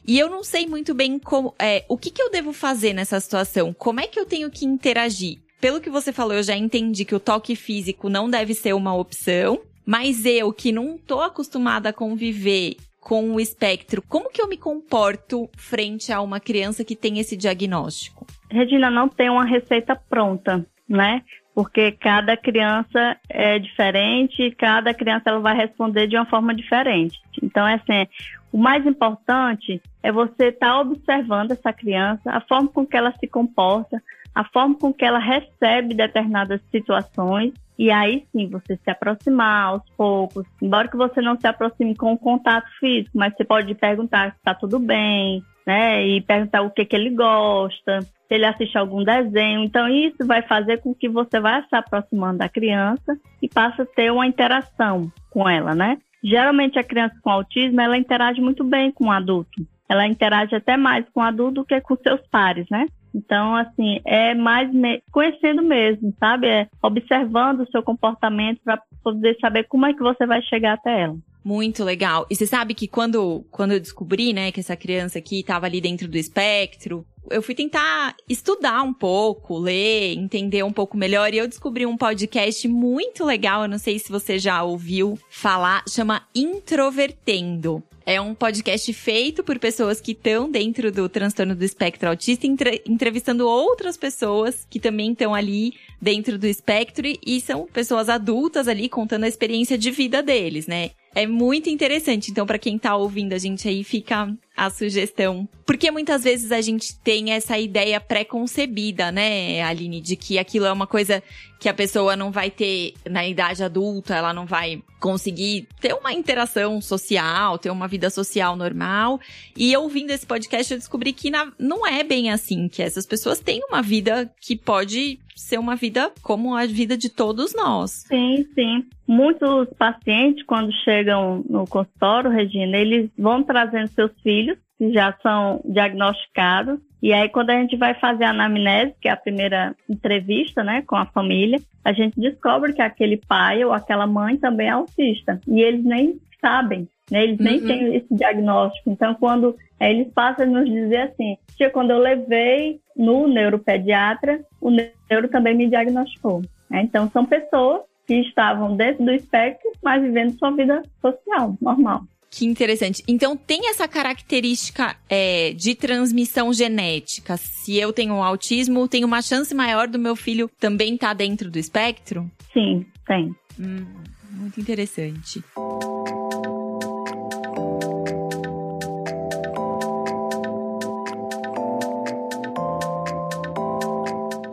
E 0.06 0.18
eu 0.18 0.30
não 0.30 0.44
sei 0.44 0.68
muito 0.68 0.94
bem 0.94 1.20
como. 1.20 1.54
É, 1.60 1.86
o 1.88 1.98
que, 1.98 2.12
que 2.12 2.22
eu 2.22 2.32
devo 2.32 2.52
fazer 2.54 2.94
nessa 2.94 3.20
situação? 3.20 3.74
Como 3.74 4.00
é 4.00 4.08
que 4.08 4.20
eu 4.20 4.26
tenho 4.26 4.50
que 4.50 4.66
interagir? 4.66 5.38
Pelo 5.62 5.82
que 5.82 5.90
você 5.90 6.14
falou, 6.14 6.34
eu 6.34 6.44
já 6.44 6.56
entendi 6.56 7.04
que 7.04 7.16
o 7.16 7.20
toque 7.20 7.56
físico 7.56 8.10
não 8.10 8.30
deve 8.30 8.54
ser 8.54 8.74
uma 8.74 8.96
opção. 8.96 9.60
Mas 9.86 10.24
eu, 10.24 10.54
que 10.54 10.72
não 10.72 11.00
tô 11.00 11.20
acostumada 11.20 11.90
a 11.90 11.94
conviver 11.94 12.76
com 13.02 13.32
o 13.32 13.40
espectro, 13.40 14.04
como 14.08 14.30
que 14.30 14.40
eu 14.40 14.48
me 14.48 14.56
comporto 14.56 15.50
frente 15.58 16.14
a 16.14 16.22
uma 16.22 16.40
criança 16.40 16.84
que 16.84 16.96
tem 16.96 17.18
esse 17.18 17.36
diagnóstico? 17.36 18.28
Regina, 18.52 18.92
não 18.92 19.10
tem 19.10 19.32
uma 19.32 19.46
receita 19.46 19.96
pronta, 19.96 20.64
né? 20.88 21.24
Porque 21.60 21.92
cada 21.92 22.38
criança 22.38 23.18
é 23.28 23.60
diferente 23.60 24.42
e 24.42 24.50
cada 24.50 24.94
criança 24.94 25.24
ela 25.25 25.42
vai 25.42 25.54
responder 25.54 26.08
de 26.08 26.16
uma 26.16 26.25
forma 26.25 26.56
diferente. 26.56 27.20
Então, 27.44 27.68
é 27.68 27.74
assim, 27.74 28.10
o 28.50 28.58
mais 28.58 28.88
importante 28.88 29.82
é 30.01 30.10
você 30.10 30.46
estar 30.46 30.68
tá 30.68 30.80
observando 30.80 31.51
essa 31.51 31.74
criança, 31.74 32.32
a 32.32 32.39
forma 32.39 32.70
com 32.70 32.86
que 32.86 32.96
ela 32.96 33.13
se 33.20 33.28
comporta, 33.28 34.01
a 34.34 34.46
forma 34.46 34.75
com 34.75 34.94
que 34.94 35.04
ela 35.04 35.20
recebe 35.20 35.94
determinadas 35.94 36.62
situações 36.72 37.51
e 37.78 37.92
aí 37.92 38.25
sim 38.32 38.48
você 38.48 38.80
se 38.82 38.89
aproximar 38.89 39.66
aos 39.66 39.84
poucos. 39.98 40.46
Embora 40.62 40.88
que 40.88 40.96
você 40.96 41.20
não 41.20 41.38
se 41.38 41.46
aproxime 41.46 41.94
com 41.94 42.13
o 42.13 42.18
contato 42.18 42.70
físico, 42.80 43.18
mas 43.18 43.34
você 43.36 43.44
pode 43.44 43.75
perguntar 43.75 44.32
se 44.32 44.38
está 44.38 44.54
tudo 44.54 44.80
bem, 44.80 45.44
né? 45.70 46.04
E 46.04 46.22
perguntar 46.22 46.64
o 46.64 46.72
que, 46.72 46.84
que 46.84 46.96
ele 46.96 47.12
gosta 47.12 48.02
se 48.02 48.34
ele 48.34 48.46
assiste 48.46 48.76
algum 48.76 49.04
desenho. 49.04 49.64
Então, 49.64 49.88
isso 49.88 50.26
vai 50.26 50.42
fazer 50.42 50.78
com 50.82 50.96
que 50.96 51.08
você 51.08 51.40
vá 51.40 51.62
se 51.62 51.76
aproximando 51.76 52.40
da 52.40 52.50
criança 52.50 53.16
e 53.40 53.48
passe 53.48 53.84
a 53.84 53.86
ter 53.86 54.12
uma 54.12 54.26
interação 54.26 55.12
com 55.30 55.48
ela, 55.48 55.76
né? 55.76 56.00
Geralmente, 56.24 56.80
a 56.80 56.84
criança 56.84 57.16
com 57.22 57.30
autismo, 57.30 57.80
ela 57.80 57.98
interage 57.98 58.42
muito 58.42 58.64
bem 58.64 58.92
com 58.92 59.06
o 59.06 59.12
adulto. 59.12 59.62
Ela 59.88 60.08
interage 60.08 60.56
até 60.56 60.76
mais 60.76 61.06
com 61.14 61.20
o 61.20 61.24
adulto 61.24 61.62
do 61.62 61.66
que 61.66 61.80
com 61.82 61.96
seus 61.98 62.22
pares, 62.32 62.66
né? 62.72 62.88
Então, 63.14 63.56
assim, 63.56 64.00
é 64.06 64.34
mais 64.34 64.72
me... 64.74 65.04
conhecendo 65.12 65.62
mesmo, 65.62 66.14
sabe? 66.20 66.48
É 66.48 66.68
observando 66.82 67.62
o 67.62 67.72
seu 67.72 67.84
comportamento 67.84 68.60
para 68.64 68.82
poder 69.04 69.38
saber 69.40 69.66
como 69.66 69.86
é 69.86 69.94
que 69.94 70.02
você 70.02 70.26
vai 70.26 70.42
chegar 70.42 70.74
até 70.74 71.02
ela. 71.02 71.16
Muito 71.50 71.84
legal. 71.84 72.27
E 72.29 72.36
você 72.36 72.46
sabe 72.46 72.75
que 72.75 72.88
quando, 72.88 73.44
quando 73.50 73.72
eu 73.72 73.79
descobri, 73.79 74.34
né, 74.34 74.51
que 74.51 74.60
essa 74.60 74.75
criança 74.75 75.18
aqui 75.18 75.39
estava 75.39 75.65
ali 75.65 75.82
dentro 75.82 76.08
do 76.08 76.15
espectro, 76.15 77.03
eu 77.27 77.41
fui 77.41 77.56
tentar 77.56 78.15
estudar 78.29 78.84
um 78.84 78.94
pouco, 78.94 79.58
ler, 79.58 80.13
entender 80.13 80.62
um 80.62 80.72
pouco 80.72 80.96
melhor. 80.96 81.34
E 81.34 81.39
eu 81.39 81.48
descobri 81.48 81.88
um 81.88 81.98
podcast 81.98 82.68
muito 82.68 83.25
legal. 83.25 83.63
Eu 83.63 83.68
não 83.68 83.79
sei 83.79 83.98
se 83.98 84.12
você 84.12 84.38
já 84.38 84.62
ouviu 84.62 85.18
falar, 85.27 85.84
chama 85.89 86.22
Introvertendo. 86.36 87.82
É 88.06 88.22
um 88.22 88.36
podcast 88.36 88.94
feito 88.94 89.44
por 89.44 89.58
pessoas 89.58 90.00
que 90.00 90.12
estão 90.12 90.51
dentro 90.51 90.91
do 90.91 91.10
transtorno 91.10 91.56
do 91.56 91.65
espectro 91.65 92.10
autista, 92.10 92.46
entre, 92.46 92.84
entrevistando 92.88 93.48
outras 93.48 93.98
pessoas 93.98 94.68
que 94.70 94.79
também 94.79 95.13
estão 95.13 95.34
ali 95.34 95.74
dentro 96.00 96.38
do 96.38 96.46
espectro 96.46 97.08
e 97.08 97.41
são 97.41 97.65
pessoas 97.65 98.08
adultas 98.08 98.68
ali 98.68 98.88
contando 98.88 99.24
a 99.24 99.27
experiência 99.27 99.79
de 99.79 99.89
vida 99.89 100.22
deles, 100.22 100.68
né? 100.68 100.91
É 101.16 101.25
muito 101.25 101.70
interessante. 101.70 102.32
Então, 102.32 102.46
para 102.46 102.60
quem 102.60 102.78
tá 102.78 102.96
ouvindo 102.96 103.34
a 103.34 103.38
gente 103.38 103.68
aí, 103.68 103.84
fica 103.84 104.32
a 104.56 104.70
sugestão. 104.70 105.48
Porque 105.66 105.89
muitas 105.89 106.24
vezes 106.24 106.51
a 106.51 106.62
gente 106.62 106.98
tem 107.00 107.32
essa 107.32 107.58
ideia 107.58 108.00
pré-concebida, 108.00 109.12
né, 109.12 109.62
Aline, 109.63 110.01
de 110.01 110.16
que 110.16 110.38
aquilo 110.38 110.66
é 110.66 110.72
uma 110.72 110.86
coisa 110.86 111.24
que 111.60 111.70
a 111.70 111.74
pessoa 111.74 112.16
não 112.16 112.32
vai 112.32 112.51
ter 112.51 112.94
na 113.10 113.25
idade 113.25 113.63
adulta, 113.63 114.16
ela 114.16 114.34
não 114.34 114.46
vai 114.46 114.82
conseguir 115.00 115.68
ter 115.80 115.94
uma 115.94 116.13
interação 116.13 116.82
social, 116.82 117.58
ter 117.58 117.70
uma 117.70 117.88
vida 117.88 118.10
social 118.10 118.56
normal. 118.56 119.20
E 119.56 119.75
ouvindo 119.75 120.12
esse 120.12 120.25
podcast, 120.25 120.74
eu 120.74 120.80
descobri 120.80 121.13
que 121.13 121.30
na, 121.30 121.51
não 121.58 121.86
é 121.88 122.04
bem 122.04 122.30
assim, 122.32 122.68
que 122.68 122.82
essas 122.82 123.06
pessoas 123.06 123.39
têm 123.39 123.62
uma 123.68 123.82
vida 123.82 124.30
que 124.42 124.56
pode 124.56 125.20
ser 125.39 125.58
uma 125.58 125.75
vida 125.75 126.12
como 126.22 126.55
a 126.55 126.65
vida 126.65 126.98
de 126.98 127.10
todos 127.10 127.55
nós. 127.55 128.03
Sim, 128.08 128.46
sim. 128.53 128.86
Muitos 129.08 129.69
pacientes, 129.77 130.46
quando 130.46 130.72
chegam 130.84 131.43
no 131.50 131.65
consultório, 131.65 132.29
Regina, 132.29 132.77
eles 132.77 133.10
vão 133.17 133.41
trazendo 133.41 133.88
seus 133.88 134.12
filhos, 134.22 134.58
que 134.77 134.91
já 134.91 135.15
são 135.24 135.62
diagnosticados, 135.65 136.79
e 137.01 137.13
aí 137.13 137.29
quando 137.29 137.50
a 137.50 137.60
gente 137.60 137.77
vai 137.77 137.93
fazer 137.96 138.25
a 138.25 138.29
anamnese, 138.29 138.93
que 139.01 139.08
é 139.08 139.12
a 139.12 139.17
primeira 139.17 139.75
entrevista, 139.89 140.63
né, 140.63 140.84
com 140.84 140.96
a 140.96 141.05
família, 141.05 141.60
a 141.84 141.93
gente 141.93 142.19
descobre 142.19 142.74
que 142.74 142.81
aquele 142.81 143.17
pai 143.17 143.63
ou 143.63 143.72
aquela 143.72 144.05
mãe 144.05 144.38
também 144.38 144.67
é 144.67 144.72
autista, 144.72 145.39
e 145.48 145.62
eles 145.62 145.84
nem 145.84 146.19
sabem. 146.41 146.88
Né? 147.10 147.24
Eles 147.24 147.39
nem 147.39 147.60
uhum. 147.60 147.68
têm 147.68 147.96
esse 147.96 148.13
diagnóstico. 148.13 148.89
Então, 148.89 149.16
quando 149.16 149.56
é, 149.80 149.92
eles 149.92 150.12
passam 150.13 150.46
a 150.46 150.50
nos 150.50 150.70
dizer 150.70 151.01
assim, 151.12 151.38
tia, 151.56 151.70
quando 151.70 151.92
eu 151.92 152.00
levei 152.00 152.80
no 152.96 153.28
neuropediatra, 153.28 154.39
o 154.62 154.70
neuro 154.70 155.28
também 155.30 155.56
me 155.56 155.70
diagnosticou. 155.70 156.42
Né? 156.70 156.82
Então, 156.84 157.10
são 157.12 157.25
pessoas 157.25 157.82
que 158.06 158.16
estavam 158.22 158.75
dentro 158.75 159.06
do 159.06 159.12
espectro, 159.12 159.72
mas 159.84 160.01
vivendo 160.01 160.38
sua 160.38 160.51
vida 160.51 160.82
social, 161.01 161.56
normal. 161.62 162.04
Que 162.32 162.46
interessante. 162.46 163.04
Então, 163.08 163.36
tem 163.36 163.70
essa 163.70 163.88
característica 163.88 164.96
é, 165.10 165.51
de 165.54 165.74
transmissão 165.74 166.54
genética. 166.54 167.38
Se 167.38 167.78
eu 167.78 167.92
tenho 167.92 168.22
autismo, 168.22 168.88
tem 168.88 169.04
uma 169.04 169.22
chance 169.22 169.54
maior 169.56 169.88
do 169.88 169.98
meu 169.98 170.16
filho 170.16 170.50
também 170.60 170.94
estar 170.94 171.08
tá 171.10 171.13
dentro 171.13 171.50
do 171.50 171.58
espectro? 171.58 172.30
Sim, 172.54 172.86
tem. 173.08 173.34
Hum, 173.60 173.86
muito 174.32 174.60
interessante. 174.60 175.44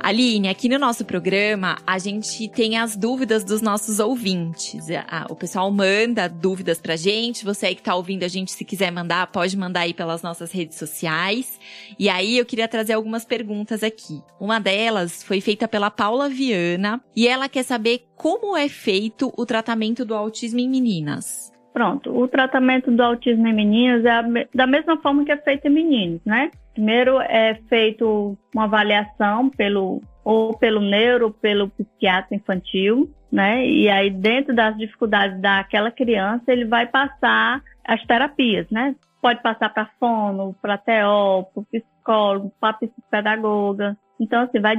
Aline, 0.07 0.49
aqui 0.49 0.69
no 0.69 0.79
nosso 0.79 1.05
programa, 1.05 1.79
a 1.85 1.99
gente 1.99 2.49
tem 2.49 2.79
as 2.79 2.97
dúvidas 2.97 3.43
dos 3.43 3.61
nossos 3.61 3.99
ouvintes. 3.99 4.87
O 5.29 5.35
pessoal 5.35 5.69
manda 5.73 6.29
dúvidas 6.29 6.81
pra 6.81 6.95
gente. 6.95 7.45
Você 7.45 7.67
aí 7.67 7.75
que 7.75 7.83
tá 7.83 7.93
ouvindo 7.93 8.23
a 8.23 8.29
gente, 8.29 8.53
se 8.53 8.65
quiser 8.65 8.93
mandar, 8.93 9.27
pode 9.27 9.59
mandar 9.59 9.81
aí 9.81 9.93
pelas 9.93 10.23
nossas 10.23 10.53
redes 10.53 10.79
sociais. 10.79 11.59
E 11.99 12.09
aí 12.09 12.39
eu 12.39 12.47
queria 12.47 12.69
trazer 12.69 12.93
algumas 12.93 13.25
perguntas 13.25 13.83
aqui. 13.83 14.23
Uma 14.39 14.61
delas 14.61 15.25
foi 15.25 15.41
feita 15.41 15.67
pela 15.67 15.91
Paula 15.91 16.29
Viana 16.29 17.01
e 17.17 17.27
ela 17.27 17.49
quer 17.49 17.65
saber 17.65 18.07
como 18.15 18.57
é 18.57 18.69
feito 18.69 19.33
o 19.37 19.45
tratamento 19.45 20.05
do 20.05 20.15
autismo 20.15 20.61
em 20.61 20.69
meninas. 20.69 21.53
Pronto, 21.73 22.17
o 22.17 22.29
tratamento 22.29 22.93
do 22.93 23.03
autismo 23.03 23.49
em 23.49 23.53
meninas 23.53 24.05
é 24.05 24.47
da 24.55 24.69
mesma 24.69 24.99
forma 25.03 25.25
que 25.25 25.33
é 25.33 25.37
feito 25.37 25.67
em 25.67 25.71
meninos, 25.71 26.21
né? 26.25 26.53
Primeiro 26.77 27.19
é 27.23 27.55
feito 27.71 28.37
uma 28.55 28.65
avaliação 28.65 29.49
pelo 29.49 30.03
ou 30.23 30.55
pelo 30.59 30.79
neuro, 30.79 31.31
pelo 31.31 31.71
psiquiatra 31.71 32.37
infantil, 32.37 33.11
né? 33.33 33.67
E 33.67 33.89
aí 33.89 34.11
dentro 34.11 34.55
das 34.55 34.77
dificuldades 34.77 35.41
daquela 35.41 35.91
criança, 35.91 36.53
ele 36.53 36.67
vai 36.67 36.87
passar 36.87 37.63
as 37.83 38.05
terapias, 38.05 38.69
né? 38.71 38.95
Pode 39.23 39.41
passar 39.41 39.71
para 39.71 39.89
fono, 39.99 40.55
para 40.61 40.77
TO, 40.77 41.47
para 41.55 41.63
psicólogo, 41.71 42.53
para 42.61 42.75
psicopedagoga. 42.75 43.97
Então 44.21 44.43
assim, 44.43 44.61
vai 44.61 44.77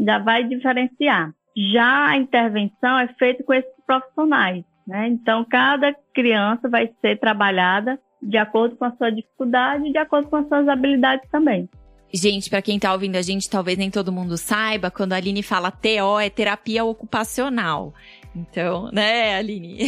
já 0.00 0.18
vai 0.18 0.42
diferenciar. 0.42 1.30
Já 1.56 2.08
a 2.08 2.16
intervenção 2.16 2.98
é 2.98 3.06
feita 3.16 3.44
com 3.44 3.54
esses 3.54 3.70
profissionais, 3.86 4.64
né? 4.84 5.06
Então 5.06 5.44
cada 5.48 5.94
criança 6.12 6.68
vai 6.68 6.90
ser 7.00 7.20
trabalhada 7.20 8.00
de 8.22 8.36
acordo 8.36 8.76
com 8.76 8.84
a 8.84 8.96
sua 8.96 9.10
dificuldade 9.10 9.88
e 9.88 9.92
de 9.92 9.98
acordo 9.98 10.28
com 10.28 10.36
as 10.36 10.48
suas 10.48 10.68
habilidades 10.68 11.28
também. 11.30 11.68
Gente, 12.12 12.48
para 12.48 12.62
quem 12.62 12.78
tá 12.78 12.92
ouvindo 12.92 13.16
a 13.16 13.22
gente, 13.22 13.50
talvez 13.50 13.76
nem 13.76 13.90
todo 13.90 14.12
mundo 14.12 14.36
saiba, 14.36 14.90
quando 14.90 15.12
a 15.12 15.16
Aline 15.16 15.42
fala 15.42 15.70
TO 15.70 16.18
é 16.20 16.30
terapia 16.30 16.84
ocupacional. 16.84 17.92
Então, 18.34 18.90
né, 18.92 19.36
Aline? 19.36 19.78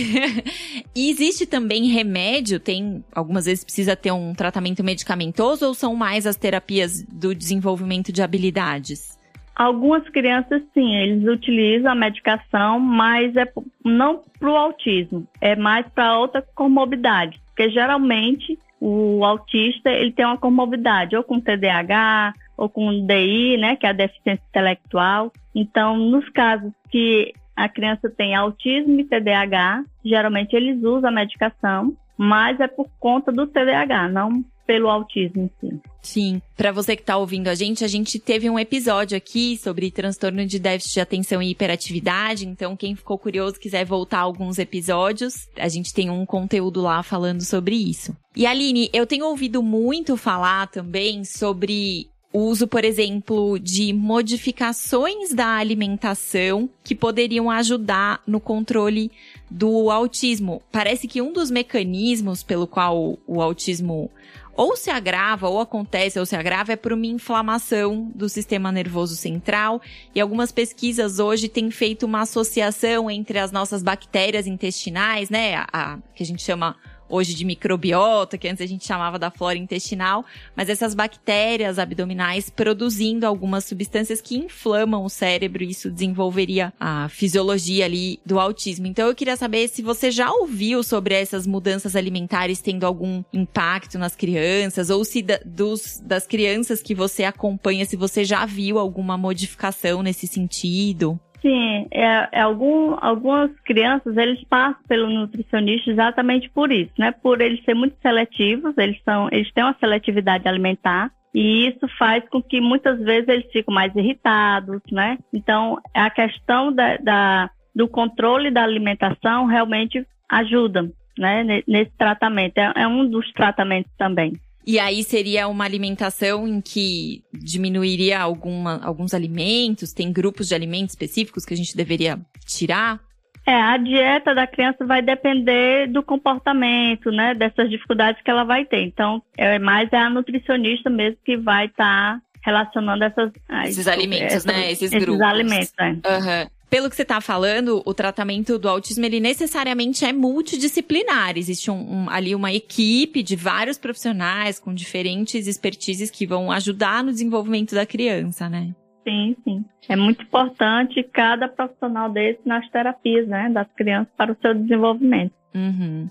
e 0.97 1.11
existe 1.11 1.47
também 1.47 1.85
remédio? 1.87 2.59
Tem, 2.59 3.05
algumas 3.15 3.45
vezes 3.45 3.63
precisa 3.63 3.95
ter 3.95 4.11
um 4.11 4.35
tratamento 4.35 4.83
medicamentoso 4.83 5.67
ou 5.67 5.75
são 5.75 5.95
mais 5.95 6.27
as 6.27 6.37
terapias 6.37 7.03
do 7.03 7.35
desenvolvimento 7.35 8.13
de 8.13 8.23
habilidades? 8.23 9.19
Algumas 9.55 10.09
crianças, 10.11 10.63
sim, 10.73 10.95
eles 10.95 11.29
utilizam 11.29 11.91
a 11.91 11.95
medicação, 11.95 12.79
mas 12.79 13.35
é 13.37 13.45
não 13.85 14.23
para 14.39 14.51
o 14.51 14.57
autismo, 14.57 15.27
é 15.41 15.57
mais 15.57 15.87
para 15.89 16.17
outra 16.17 16.43
comorbidade. 16.55 17.41
Porque 17.59 17.71
geralmente 17.71 18.57
o 18.81 19.25
autista 19.25 19.91
ele 19.91 20.13
tem 20.13 20.25
uma 20.25 20.39
comorbidade, 20.39 21.17
ou 21.17 21.25
com 21.25 21.41
TDAH, 21.41 22.33
ou 22.57 22.69
com 22.69 23.05
DI, 23.05 23.57
né, 23.57 23.75
que 23.75 23.85
é 23.85 23.89
a 23.89 23.93
deficiência 23.93 24.45
intelectual. 24.49 25.33
Então, 25.53 25.97
nos 25.97 26.29
casos 26.29 26.73
que 26.89 27.35
a 27.57 27.69
criança 27.69 28.09
tem 28.09 28.37
autismo 28.37 29.01
e 29.01 29.05
TDAH, 29.05 29.83
geralmente 30.05 30.55
eles 30.55 30.81
usam 30.85 31.09
a 31.09 31.13
medicação, 31.13 31.97
mas 32.17 32.61
é 32.61 32.69
por 32.69 32.89
conta 33.01 33.33
do 33.33 33.45
TDAH, 33.45 34.09
não 34.09 34.45
pelo 34.69 34.91
autismo 34.91 35.45
em 35.45 35.51
si. 35.59 35.81
Sim, 36.03 36.43
para 36.55 36.71
você 36.71 36.95
que 36.95 37.01
está 37.01 37.17
ouvindo 37.17 37.49
a 37.49 37.55
gente, 37.55 37.83
a 37.83 37.89
gente 37.89 38.19
teve 38.19 38.51
um 38.51 38.59
episódio 38.59 39.17
aqui 39.17 39.57
sobre 39.57 39.91
transtorno 39.91 40.45
de 40.45 40.59
déficit 40.59 40.93
de 40.93 41.01
atenção 41.01 41.43
e 41.43 41.51
hiperatividade, 41.51 42.47
então 42.47 42.77
quem 42.77 42.95
ficou 42.95 43.17
curioso 43.17 43.59
quiser 43.59 43.87
voltar 43.87 44.19
alguns 44.19 44.59
episódios, 44.59 45.49
a 45.57 45.69
gente 45.69 45.95
tem 45.95 46.11
um 46.11 46.27
conteúdo 46.27 46.83
lá 46.83 47.03
falando 47.03 47.43
sobre 47.43 47.77
isso. 47.77 48.15
E 48.37 48.45
Aline, 48.45 48.91
eu 48.93 49.07
tenho 49.07 49.25
ouvido 49.25 49.63
muito 49.63 50.19
falar 50.19 50.67
também 50.67 51.25
sobre 51.25 52.11
o 52.31 52.41
uso, 52.41 52.69
por 52.69 52.85
exemplo, 52.85 53.59
de 53.59 53.95
modificações 53.95 55.33
da 55.33 55.57
alimentação 55.57 56.69
que 56.85 56.95
poderiam 56.95 57.51
ajudar 57.51 58.21
no 58.27 58.39
controle 58.39 59.11
do 59.51 59.91
autismo. 59.91 60.63
Parece 60.71 61.07
que 61.07 61.23
um 61.23 61.33
dos 61.33 61.51
mecanismos 61.51 62.43
pelo 62.43 62.67
qual 62.67 63.19
o 63.27 63.41
autismo 63.41 64.11
ou 64.59 64.77
se 64.77 64.91
agrava, 64.91 65.49
ou 65.49 65.61
acontece, 65.61 66.19
ou 66.19 66.27
se 66.27 66.35
agrava, 66.35 66.73
é 66.73 66.77
por 66.77 66.93
uma 66.93 67.07
inflamação 67.07 68.11
do 68.13 68.29
sistema 68.29 68.73
nervoso 68.73 69.15
central. 69.15 69.81
E 70.13 70.21
algumas 70.21 70.51
pesquisas 70.51 71.21
hoje 71.21 71.49
têm 71.49 71.71
feito 71.71 72.05
uma 72.05 72.23
associação 72.23 73.09
entre 73.09 73.39
as 73.39 73.53
nossas 73.53 73.85
bactérias 73.85 74.49
intestinais, 74.49 75.31
né? 75.31 75.55
A, 75.55 75.69
a 75.73 75.99
que 76.13 76.25
a 76.25 76.27
gente 76.27 76.43
chama 76.43 76.75
hoje 77.09 77.35
de 77.35 77.45
microbiota, 77.45 78.39
que 78.39 78.49
antes 78.49 78.63
a 78.63 78.67
gente 78.67 78.87
chamava 78.87 79.19
da 79.19 79.31
flora 79.31 79.59
intestinal, 79.59 80.25
mas 80.55 80.69
essas 80.69 80.95
bactérias 80.95 81.79
abdominais 81.79 82.51
produzindo 82.51 83.27
algumas 83.27 83.65
substâncias 83.65 84.21
que 84.21 84.37
inflamam 84.37 85.05
o 85.05 85.09
cérebro 85.09 85.63
e 85.63 85.71
isso 85.71 85.91
desenvolveria 85.91 86.73
a 86.79 87.09
fisiologia 87.09 87.85
ali 87.85 88.21
do 88.25 88.39
autismo. 88.39 88.87
Então 88.87 89.09
eu 89.09 89.15
queria 89.15 89.37
saber 89.37 89.69
se 89.69 89.83
você 89.83 90.11
já 90.11 90.31
ouviu 90.31 90.83
sobre 90.83 91.15
essas 91.15 91.47
mudanças 91.47 91.97
alimentares 91.97 92.61
tendo 92.61 92.85
algum 92.85 93.23
impacto 93.33 93.99
nas 93.99 94.15
crianças 94.15 94.91
ou 94.91 95.05
se 95.05 95.23
da, 95.23 95.41
dos, 95.45 96.01
das 96.05 96.27
crianças 96.27 96.83
que 96.83 96.95
você 96.95 97.25
acompanha, 97.25 97.85
se 97.85 97.97
você 97.97 98.25
já 98.25 98.45
viu 98.45 98.79
alguma 98.79 99.17
modificação 99.17 100.03
nesse 100.03 100.27
sentido. 100.27 101.19
Sim, 101.41 101.87
é, 101.93 102.29
é 102.33 102.41
algum, 102.41 102.97
algumas 103.01 103.51
crianças 103.61 104.17
eles 104.17 104.43
passam 104.45 104.83
pelo 104.89 105.09
nutricionista 105.09 105.91
exatamente 105.91 106.51
por 106.51 106.73
isso, 106.73 106.93
né? 106.99 107.13
Por 107.13 107.41
eles 107.41 107.65
serem 107.65 107.81
muito 107.81 107.97
seletivos, 108.03 108.77
eles 108.77 109.01
são, 109.05 109.29
eles 109.31 109.53
têm 109.53 109.63
uma 109.63 109.77
seletividade 109.79 110.49
alimentar 110.49 111.13
e 111.33 111.69
isso 111.69 111.87
faz 111.97 112.29
com 112.29 112.43
que 112.43 112.61
muitas 112.61 112.99
vezes 113.01 113.29
eles 113.29 113.53
ficam 113.53 113.73
mais 113.73 113.95
irritados, 113.95 114.83
né? 114.91 115.19
Então 115.33 115.79
a 115.95 116.11
questão 116.11 116.73
da, 116.73 116.97
da 116.97 117.51
do 117.75 117.87
controle 117.87 118.51
da 118.51 118.65
alimentação 118.65 119.47
realmente 119.47 120.05
ajuda, 120.29 120.91
né? 121.17 121.63
Nesse 121.69 121.93
tratamento 121.97 122.59
é, 122.59 122.73
é 122.75 122.89
um 122.89 123.09
dos 123.09 123.31
tratamentos 123.33 123.93
também. 123.97 124.33
E 124.69 124.79
aí 124.79 125.03
seria 125.03 125.49
uma 125.49 125.65
alimentação 125.65 126.47
em 126.47 126.61
que 126.61 127.25
diminuiria 127.33 128.21
alguma, 128.21 128.79
alguns 128.85 129.15
alimentos? 129.15 129.95
Tem 129.95 130.13
grupos 130.13 130.47
de 130.47 130.55
alimentos 130.55 130.93
específicos 130.93 131.47
que 131.47 131.55
a 131.55 131.57
gente 131.57 131.75
deveria 131.75 132.21
tirar? 132.45 133.01
É, 133.47 133.55
a 133.55 133.79
dieta 133.79 134.35
da 134.35 134.47
criança 134.47 134.85
vai 134.85 135.01
depender 135.01 135.87
do 135.87 136.03
comportamento, 136.03 137.11
né? 137.11 137.35
Dessas 137.35 137.71
dificuldades 137.71 138.21
que 138.23 138.31
ela 138.31 138.45
vai 138.45 138.67
ter. 138.67 138.83
Então, 138.83 139.23
é 139.39 139.59
mais 139.59 139.91
a 139.91 140.11
nutricionista 140.11 140.91
mesmo 140.91 141.17
que 141.25 141.39
vai 141.39 141.65
estar 141.65 142.17
tá 142.17 142.23
relacionando 142.45 143.05
essas, 143.05 143.33
esses 143.65 143.89
alimentos, 143.89 144.35
essas, 144.35 144.45
né? 144.45 144.71
Esses, 144.71 144.93
esses 144.93 145.03
grupos. 145.03 145.23
alimentos, 145.23 145.73
né? 145.79 145.93
Uhum. 145.93 146.58
Pelo 146.71 146.91
que 146.91 146.97
você 146.97 147.03
está 147.03 147.21
falando, 147.21 147.83
o 147.85 147.95
tratamento 147.95 148.59
do 148.59 148.69
autismo 148.69 149.05
ele 149.05 149.21
necessariamente 149.21 150.05
é 150.05 150.13
multidisciplinar. 150.13 151.39
Existe 151.39 151.71
um, 151.71 152.05
um, 152.05 152.11
ali 152.11 152.35
uma 152.35 152.53
equipe 152.53 153.23
de 153.23 153.37
vários 153.37 153.79
profissionais 153.79 154.59
com 154.59 154.75
diferentes 154.75 155.47
expertises 155.47 156.11
que 156.11 156.27
vão 156.27 156.53
ajudar 156.53 157.03
no 157.03 157.11
desenvolvimento 157.11 157.75
da 157.75 157.87
criança, 157.87 158.49
né? 158.51 158.75
Sim, 159.03 159.35
sim. 159.43 159.65
É 159.89 159.97
muito 159.97 160.23
importante 160.23 161.03
cada 161.03 161.49
profissional 161.49 162.11
desse 162.11 162.41
nas 162.45 162.69
terapias, 162.69 163.27
né, 163.27 163.49
das 163.49 163.67
crianças 163.75 164.13
para 164.15 164.33
o 164.33 164.37
seu 164.43 164.53
desenvolvimento. 164.53 165.33
Uhum. 165.55 166.09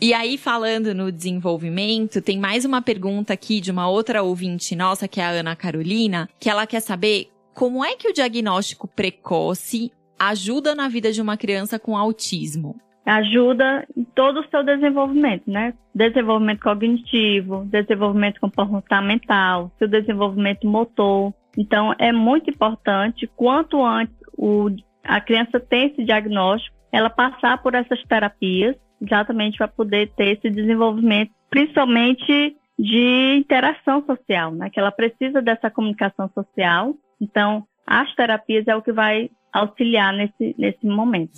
E 0.00 0.14
aí, 0.14 0.38
falando 0.38 0.94
no 0.94 1.10
desenvolvimento, 1.10 2.22
tem 2.22 2.38
mais 2.38 2.64
uma 2.64 2.80
pergunta 2.80 3.34
aqui 3.34 3.60
de 3.60 3.70
uma 3.70 3.88
outra 3.88 4.22
ouvinte 4.22 4.74
nossa, 4.74 5.06
que 5.06 5.20
é 5.20 5.24
a 5.24 5.30
Ana 5.30 5.54
Carolina, 5.54 6.28
que 6.38 6.48
ela 6.48 6.66
quer 6.66 6.80
saber 6.80 7.28
como 7.60 7.84
é 7.84 7.94
que 7.94 8.08
o 8.08 8.12
diagnóstico 8.14 8.88
precoce 8.88 9.92
ajuda 10.18 10.74
na 10.74 10.88
vida 10.88 11.12
de 11.12 11.20
uma 11.20 11.36
criança 11.36 11.78
com 11.78 11.94
autismo? 11.94 12.74
Ajuda 13.04 13.86
em 13.94 14.02
todo 14.02 14.40
o 14.40 14.48
seu 14.48 14.64
desenvolvimento, 14.64 15.42
né? 15.46 15.74
Desenvolvimento 15.94 16.60
cognitivo, 16.60 17.66
desenvolvimento 17.66 18.40
comportamental, 18.40 19.70
seu 19.78 19.86
desenvolvimento 19.86 20.66
motor. 20.66 21.34
Então, 21.54 21.94
é 21.98 22.10
muito 22.10 22.48
importante, 22.48 23.30
quanto 23.36 23.84
antes 23.84 24.16
o, 24.38 24.70
a 25.04 25.20
criança 25.20 25.60
tem 25.60 25.88
esse 25.88 26.02
diagnóstico, 26.02 26.74
ela 26.90 27.10
passar 27.10 27.62
por 27.62 27.74
essas 27.74 28.02
terapias, 28.04 28.74
exatamente 29.02 29.58
para 29.58 29.68
poder 29.68 30.10
ter 30.16 30.38
esse 30.38 30.48
desenvolvimento, 30.48 31.30
principalmente 31.50 32.56
de 32.78 33.36
interação 33.36 34.02
social, 34.06 34.50
né? 34.50 34.70
Que 34.70 34.80
ela 34.80 34.90
precisa 34.90 35.42
dessa 35.42 35.70
comunicação 35.70 36.30
social 36.34 36.96
então, 37.20 37.66
as 37.86 38.12
terapias 38.14 38.66
é 38.66 38.74
o 38.74 38.82
que 38.82 38.92
vai 38.92 39.30
auxiliar 39.52 40.12
nesse, 40.12 40.54
nesse 40.58 40.86
momento. 40.86 41.32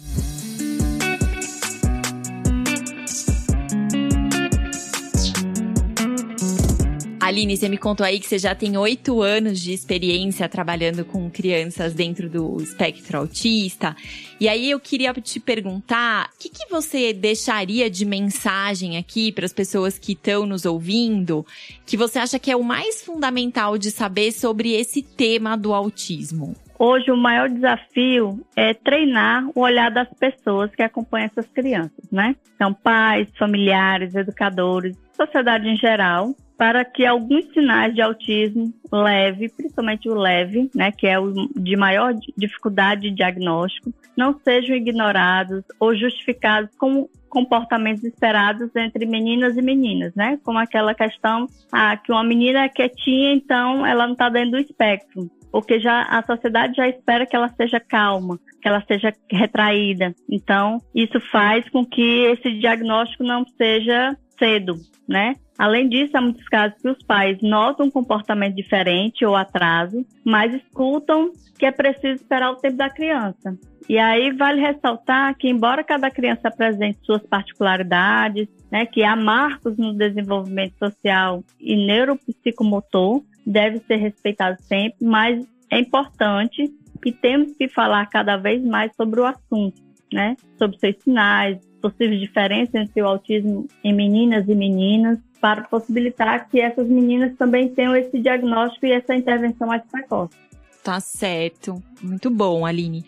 Aline, 7.22 7.56
você 7.56 7.68
me 7.68 7.78
contou 7.78 8.04
aí 8.04 8.18
que 8.18 8.26
você 8.26 8.36
já 8.36 8.52
tem 8.52 8.76
oito 8.76 9.22
anos 9.22 9.60
de 9.60 9.72
experiência 9.72 10.48
trabalhando 10.48 11.04
com 11.04 11.30
crianças 11.30 11.94
dentro 11.94 12.28
do 12.28 12.60
espectro 12.60 13.16
autista. 13.16 13.94
E 14.40 14.48
aí 14.48 14.68
eu 14.68 14.80
queria 14.80 15.14
te 15.14 15.38
perguntar, 15.38 16.30
o 16.34 16.38
que, 16.38 16.48
que 16.48 16.68
você 16.68 17.12
deixaria 17.12 17.88
de 17.88 18.04
mensagem 18.04 18.96
aqui 18.96 19.30
para 19.30 19.44
as 19.44 19.52
pessoas 19.52 20.00
que 20.00 20.14
estão 20.14 20.44
nos 20.44 20.64
ouvindo, 20.64 21.46
que 21.86 21.96
você 21.96 22.18
acha 22.18 22.40
que 22.40 22.50
é 22.50 22.56
o 22.56 22.64
mais 22.64 23.00
fundamental 23.04 23.78
de 23.78 23.92
saber 23.92 24.32
sobre 24.32 24.72
esse 24.72 25.00
tema 25.00 25.56
do 25.56 25.72
autismo? 25.72 26.56
hoje 26.82 27.12
o 27.12 27.16
maior 27.16 27.48
desafio 27.48 28.40
é 28.56 28.74
treinar 28.74 29.46
o 29.54 29.60
olhar 29.60 29.88
das 29.88 30.08
pessoas 30.18 30.74
que 30.74 30.82
acompanham 30.82 31.26
essas 31.26 31.46
crianças, 31.46 32.10
né? 32.10 32.34
Então, 32.56 32.74
pais, 32.74 33.28
familiares, 33.38 34.16
educadores, 34.16 34.96
sociedade 35.16 35.68
em 35.68 35.76
geral, 35.76 36.34
para 36.62 36.84
que 36.84 37.04
alguns 37.04 37.44
sinais 37.52 37.92
de 37.92 38.00
autismo 38.00 38.72
leve, 38.92 39.48
principalmente 39.48 40.08
o 40.08 40.14
leve, 40.14 40.70
né, 40.72 40.92
que 40.92 41.08
é 41.08 41.18
o 41.18 41.32
de 41.56 41.76
maior 41.76 42.14
dificuldade 42.36 43.00
de 43.00 43.16
diagnóstico, 43.16 43.92
não 44.16 44.38
sejam 44.44 44.76
ignorados 44.76 45.64
ou 45.80 45.92
justificados 45.92 46.70
como 46.78 47.10
comportamentos 47.28 48.04
esperados 48.04 48.70
entre 48.76 49.06
meninas 49.06 49.56
e 49.56 49.62
meninas, 49.62 50.14
né? 50.14 50.38
Como 50.44 50.56
aquela 50.56 50.94
questão 50.94 51.46
ah, 51.72 51.96
que 51.96 52.12
uma 52.12 52.22
menina 52.22 52.62
é 52.62 52.68
quietinha, 52.68 53.32
então 53.32 53.84
ela 53.84 54.06
não 54.06 54.12
está 54.12 54.28
dentro 54.28 54.52
do 54.52 54.58
espectro 54.58 55.28
porque 55.50 55.80
já 55.80 56.02
a 56.04 56.22
sociedade 56.22 56.76
já 56.76 56.88
espera 56.88 57.26
que 57.26 57.34
ela 57.36 57.48
seja 57.48 57.80
calma, 57.80 58.38
que 58.62 58.68
ela 58.68 58.82
seja 58.86 59.12
retraída. 59.30 60.14
Então, 60.30 60.78
isso 60.94 61.20
faz 61.32 61.68
com 61.68 61.84
que 61.84 62.24
esse 62.24 62.52
diagnóstico 62.52 63.22
não 63.22 63.44
seja 63.58 64.16
cedo, 64.38 64.76
né? 65.06 65.34
Além 65.62 65.88
disso, 65.88 66.16
há 66.16 66.20
muitos 66.20 66.48
casos 66.48 66.76
que 66.82 66.88
os 66.88 66.98
pais 67.04 67.38
notam 67.40 67.86
um 67.86 67.90
comportamento 67.90 68.56
diferente 68.56 69.24
ou 69.24 69.36
atraso, 69.36 70.04
mas 70.24 70.52
escutam 70.52 71.30
que 71.56 71.64
é 71.64 71.70
preciso 71.70 72.14
esperar 72.14 72.50
o 72.50 72.56
tempo 72.56 72.78
da 72.78 72.90
criança. 72.90 73.56
E 73.88 73.96
aí 73.96 74.32
vale 74.32 74.60
ressaltar 74.60 75.36
que, 75.36 75.48
embora 75.48 75.84
cada 75.84 76.10
criança 76.10 76.48
apresente 76.48 76.98
suas 77.04 77.24
particularidades, 77.24 78.48
né, 78.72 78.86
que 78.86 79.04
há 79.04 79.14
marcos 79.14 79.76
no 79.76 79.94
desenvolvimento 79.94 80.74
social 80.80 81.44
e 81.60 81.76
neuropsicomotor, 81.76 83.22
deve 83.46 83.78
ser 83.86 83.98
respeitado 83.98 84.60
sempre, 84.62 84.96
mas 85.00 85.46
é 85.70 85.78
importante 85.78 86.72
que 87.00 87.12
temos 87.12 87.56
que 87.56 87.68
falar 87.68 88.04
cada 88.06 88.36
vez 88.36 88.64
mais 88.64 88.90
sobre 88.96 89.20
o 89.20 89.24
assunto, 89.24 89.80
né? 90.12 90.36
Sobre 90.58 90.76
seus 90.78 90.96
sinais, 91.04 91.58
possíveis 91.82 92.20
diferenças 92.20 92.74
entre 92.74 93.02
o 93.02 93.06
autismo 93.06 93.66
em 93.84 93.92
meninas 93.92 94.48
e 94.48 94.54
meninas, 94.54 95.18
para 95.40 95.62
possibilitar 95.62 96.48
que 96.48 96.60
essas 96.60 96.86
meninas 96.86 97.36
também 97.36 97.68
tenham 97.68 97.96
esse 97.96 98.18
diagnóstico 98.20 98.86
e 98.86 98.92
essa 98.92 99.14
intervenção 99.14 99.66
mais 99.66 99.82
precoce. 99.90 100.36
Tá 100.82 101.00
certo. 101.00 101.82
Muito 102.00 102.30
bom, 102.30 102.64
Aline. 102.64 103.04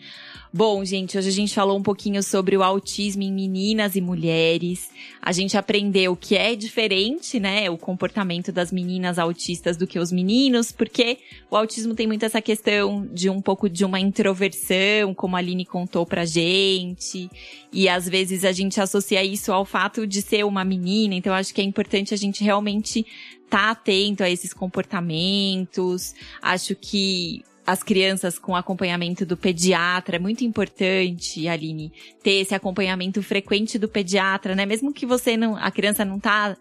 Bom, 0.57 0.85
gente, 0.85 1.17
hoje 1.17 1.27
a 1.27 1.33
gente 1.33 1.53
falou 1.53 1.77
um 1.77 1.83
pouquinho 1.83 2.23
sobre 2.23 2.55
o 2.55 2.63
autismo 2.63 3.21
em 3.21 3.33
meninas 3.33 3.97
e 3.97 3.99
mulheres. 3.99 4.89
A 5.21 5.33
gente 5.33 5.57
aprendeu 5.57 6.15
que 6.15 6.37
é 6.37 6.55
diferente, 6.55 7.41
né, 7.41 7.69
o 7.69 7.77
comportamento 7.77 8.53
das 8.53 8.71
meninas 8.71 9.19
autistas 9.19 9.75
do 9.75 9.85
que 9.85 9.99
os 9.99 10.13
meninos, 10.13 10.71
porque 10.71 11.17
o 11.51 11.57
autismo 11.57 11.93
tem 11.93 12.07
muito 12.07 12.23
essa 12.23 12.41
questão 12.41 13.05
de 13.11 13.29
um 13.29 13.41
pouco 13.41 13.69
de 13.69 13.83
uma 13.83 13.99
introversão, 13.99 15.13
como 15.13 15.35
a 15.35 15.39
Aline 15.39 15.65
contou 15.65 16.05
pra 16.05 16.23
gente. 16.23 17.29
E 17.69 17.89
às 17.89 18.07
vezes 18.07 18.45
a 18.45 18.53
gente 18.53 18.79
associa 18.79 19.25
isso 19.25 19.51
ao 19.51 19.65
fato 19.65 20.07
de 20.07 20.21
ser 20.21 20.45
uma 20.45 20.63
menina, 20.63 21.15
então 21.15 21.33
acho 21.33 21.53
que 21.53 21.59
é 21.59 21.65
importante 21.65 22.13
a 22.13 22.17
gente 22.17 22.45
realmente 22.45 23.05
estar 23.43 23.65
tá 23.65 23.71
atento 23.71 24.23
a 24.23 24.29
esses 24.29 24.53
comportamentos. 24.53 26.15
Acho 26.41 26.73
que 26.77 27.43
as 27.65 27.81
crianças 27.81 28.37
com 28.37 28.55
acompanhamento 28.55 29.25
do 29.25 29.35
pediatra. 29.35 30.17
É 30.17 30.19
muito 30.19 30.43
importante, 30.43 31.47
Aline, 31.47 31.91
ter 32.21 32.41
esse 32.41 32.53
acompanhamento 32.53 33.21
frequente 33.23 33.79
do 33.79 33.87
pediatra, 33.87 34.55
né? 34.55 34.65
Mesmo 34.65 34.93
que 34.93 35.05
você 35.05 35.35
não, 35.35 35.55
a 35.55 35.71
criança 35.71 36.05
não 36.05 36.19
tá 36.19 36.55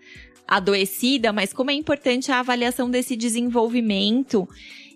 adoecida, 0.49 1.33
mas 1.33 1.53
como 1.53 1.71
é 1.71 1.75
importante 1.75 2.33
a 2.33 2.41
avaliação 2.41 2.91
desse 2.91 3.17
desenvolvimento. 3.17 4.49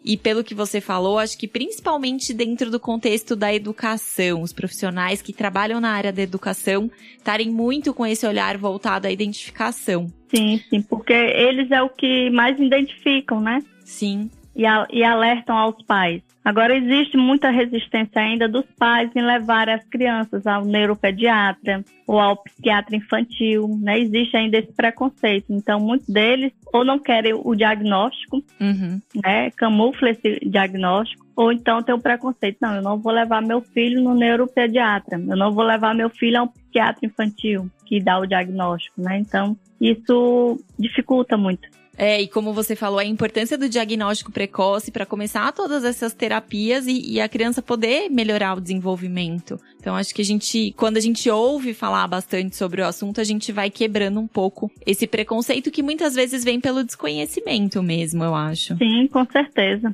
E 0.05 0.17
pelo 0.17 0.45
que 0.45 0.55
você 0.55 0.81
falou, 0.81 1.19
acho 1.19 1.37
que 1.37 1.49
principalmente 1.49 2.33
dentro 2.33 2.71
do 2.71 2.81
contexto 2.81 3.37
da 3.37 3.53
educação, 3.53 4.43
os 4.43 4.53
profissionais 4.53 5.21
que 5.21 5.33
trabalham 5.33 5.81
na 5.81 5.91
área 5.91 6.13
da 6.13 6.23
educação 6.23 6.91
estarem 7.17 7.51
muito 7.51 7.93
com 7.93 8.07
esse 8.07 8.27
olhar 8.27 8.57
voltado 8.57 9.07
à 9.07 9.11
identificação. 9.11 10.07
Sim, 10.29 10.63
sim, 10.71 10.81
porque 10.81 11.13
eles 11.13 11.71
é 11.71 11.83
o 11.83 11.91
que 11.91 12.31
mais 12.31 12.59
identificam, 12.59 13.41
né? 13.41 13.63
Sim 13.85 14.31
e, 14.59 14.67
a, 14.67 14.87
e 14.91 15.05
alertam 15.05 15.57
aos 15.57 15.81
pais. 15.85 16.21
Agora, 16.45 16.77
existe 16.77 17.17
muita 17.17 17.51
resistência 17.51 18.21
ainda 18.21 18.49
dos 18.49 18.65
pais 18.79 19.11
em 19.15 19.23
levar 19.23 19.69
as 19.69 19.85
crianças 19.85 20.47
ao 20.47 20.65
neuropediatra 20.65 21.85
ou 22.07 22.19
ao 22.19 22.43
psiquiatra 22.43 22.97
infantil, 22.97 23.69
né? 23.81 24.01
Existe 24.01 24.37
ainda 24.37 24.59
esse 24.59 24.73
preconceito. 24.73 25.47
Então, 25.51 25.79
muitos 25.79 26.09
deles 26.09 26.53
ou 26.73 26.85
não 26.85 26.99
querem 26.99 27.35
o 27.35 27.55
diagnóstico, 27.55 28.43
uhum. 28.59 28.99
né? 29.23 29.51
Camufla 29.53 30.11
esse 30.11 30.41
diagnóstico, 30.49 31.25
ou 31.37 31.53
então 31.53 31.83
tem 31.83 31.95
o 31.95 32.01
preconceito. 32.01 32.57
Não, 32.61 32.77
eu 32.77 32.83
não 32.83 32.99
vou 32.99 33.13
levar 33.13 33.43
meu 33.43 33.61
filho 33.61 34.03
no 34.03 34.15
neuropediatra, 34.15 35.19
eu 35.19 35.37
não 35.37 35.53
vou 35.53 35.65
levar 35.65 35.95
meu 35.95 36.09
filho 36.09 36.41
ao 36.41 36.49
psiquiatra 36.49 37.07
infantil 37.07 37.71
que 37.85 38.01
dá 38.01 38.19
o 38.19 38.27
diagnóstico, 38.27 39.03
né? 39.03 39.19
Então, 39.19 39.57
isso 39.81 40.59
dificulta 40.79 41.37
muito. 41.37 41.69
É, 41.99 42.23
e 42.23 42.29
como 42.29 42.53
você 42.53 42.77
falou, 42.77 43.01
a 43.01 43.05
importância 43.05 43.59
do 43.59 43.69
diagnóstico 43.69 44.31
precoce 44.31 44.93
para 44.93 45.05
começar 45.05 45.53
todas 45.53 45.83
essas 45.83 46.15
terapias 46.15 46.87
e, 46.87 47.15
e, 47.15 47.21
a 47.21 47.29
criança 47.29 47.61
poder 47.61 48.09
melhorar 48.09 48.57
o 48.57 48.61
desenvolvimento. 48.61 49.59
Então, 49.81 49.97
acho 49.97 50.15
que 50.15 50.23
a 50.23 50.25
gente, 50.25 50.73
quando 50.77 50.97
a 50.97 51.01
gente 51.01 51.29
ouve 51.29 51.75
falar 51.75 52.07
bastante 52.07 52.55
sobre 52.55 52.81
o 52.81 52.87
assunto, 52.87 53.21
a 53.21 53.25
gente 53.25 53.51
vai 53.51 53.69
quebrando 53.69 54.21
um 54.21 54.29
pouco 54.29 54.71
esse 54.87 55.09
preconceito 55.09 55.73
que 55.73 55.83
muitas 55.83 56.15
vezes 56.15 56.45
vem 56.45 56.61
pelo 56.61 56.85
desconhecimento 56.85 57.83
mesmo, 57.83 58.23
eu 58.23 58.35
acho. 58.35 58.77
Sim, 58.77 59.09
com 59.09 59.27
certeza. 59.27 59.93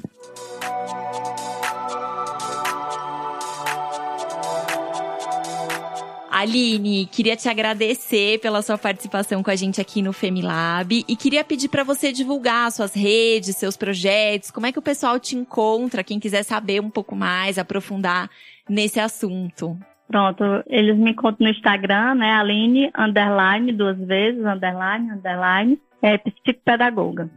Aline, 6.45 7.07
queria 7.07 7.37
te 7.37 7.49
agradecer 7.49 8.39
pela 8.39 8.61
sua 8.61 8.77
participação 8.77 9.43
com 9.43 9.51
a 9.51 9.57
gente 9.57 9.81
aqui 9.81 10.03
no 10.03 10.13
Femilab 10.13 11.03
e 11.09 11.17
queria 11.17 11.43
pedir 11.43 11.71
para 11.71 11.83
você 11.83 12.13
divulgar 12.13 12.71
suas 12.71 12.95
redes, 12.95 13.57
seus 13.57 13.79
projetos, 13.79 14.51
como 14.51 14.67
é 14.67 14.73
que 14.73 14.79
o 14.79 14.83
pessoal 14.83 15.19
te 15.19 15.35
encontra, 15.37 16.05
quem 16.05 16.21
quiser 16.21 16.43
saber 16.43 16.83
um 16.83 16.91
pouco 16.91 17.17
mais, 17.17 17.59
aprofundar 17.59 18.29
nesse 18.69 19.01
assunto. 19.01 19.75
Pronto, 20.07 20.45
eles 20.67 20.99
me 20.99 21.13
encontram 21.13 21.47
no 21.47 21.51
Instagram, 21.51 22.17
né, 22.17 22.33
Aline, 22.33 22.91
underline, 22.95 23.73
duas 23.73 23.97
vezes, 23.97 24.45
underline, 24.45 25.13
underline, 25.13 25.81
é 26.03 26.19
psicopedagoga. 26.19 27.31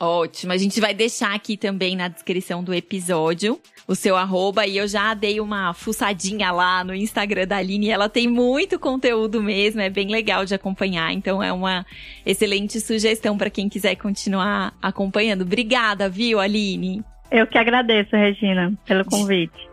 Ótimo. 0.00 0.52
A 0.52 0.56
gente 0.56 0.80
vai 0.80 0.94
deixar 0.94 1.34
aqui 1.34 1.56
também 1.56 1.96
na 1.96 2.06
descrição 2.06 2.62
do 2.62 2.72
episódio 2.72 3.60
o 3.86 3.94
seu 3.94 4.16
arroba 4.16 4.66
e 4.66 4.76
eu 4.76 4.86
já 4.86 5.12
dei 5.14 5.40
uma 5.40 5.72
fuçadinha 5.72 6.52
lá 6.52 6.84
no 6.84 6.94
Instagram 6.94 7.46
da 7.46 7.56
Aline 7.56 7.88
ela 7.88 8.08
tem 8.08 8.28
muito 8.28 8.78
conteúdo 8.78 9.42
mesmo, 9.42 9.80
é 9.80 9.88
bem 9.88 10.08
legal 10.08 10.44
de 10.44 10.54
acompanhar, 10.54 11.12
então 11.12 11.42
é 11.42 11.50
uma 11.50 11.86
excelente 12.24 12.80
sugestão 12.80 13.38
para 13.38 13.48
quem 13.48 13.68
quiser 13.68 13.96
continuar 13.96 14.74
acompanhando. 14.80 15.42
Obrigada, 15.42 16.08
viu, 16.08 16.38
Aline? 16.38 17.02
Eu 17.30 17.46
que 17.46 17.58
agradeço, 17.58 18.14
Regina, 18.14 18.72
pelo 18.86 19.04
convite. 19.04 19.67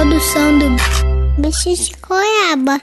Produção 0.00 0.58
do 0.58 1.42
Bicho 1.42 1.74
de 1.74 1.92
Goiaba. 2.00 2.80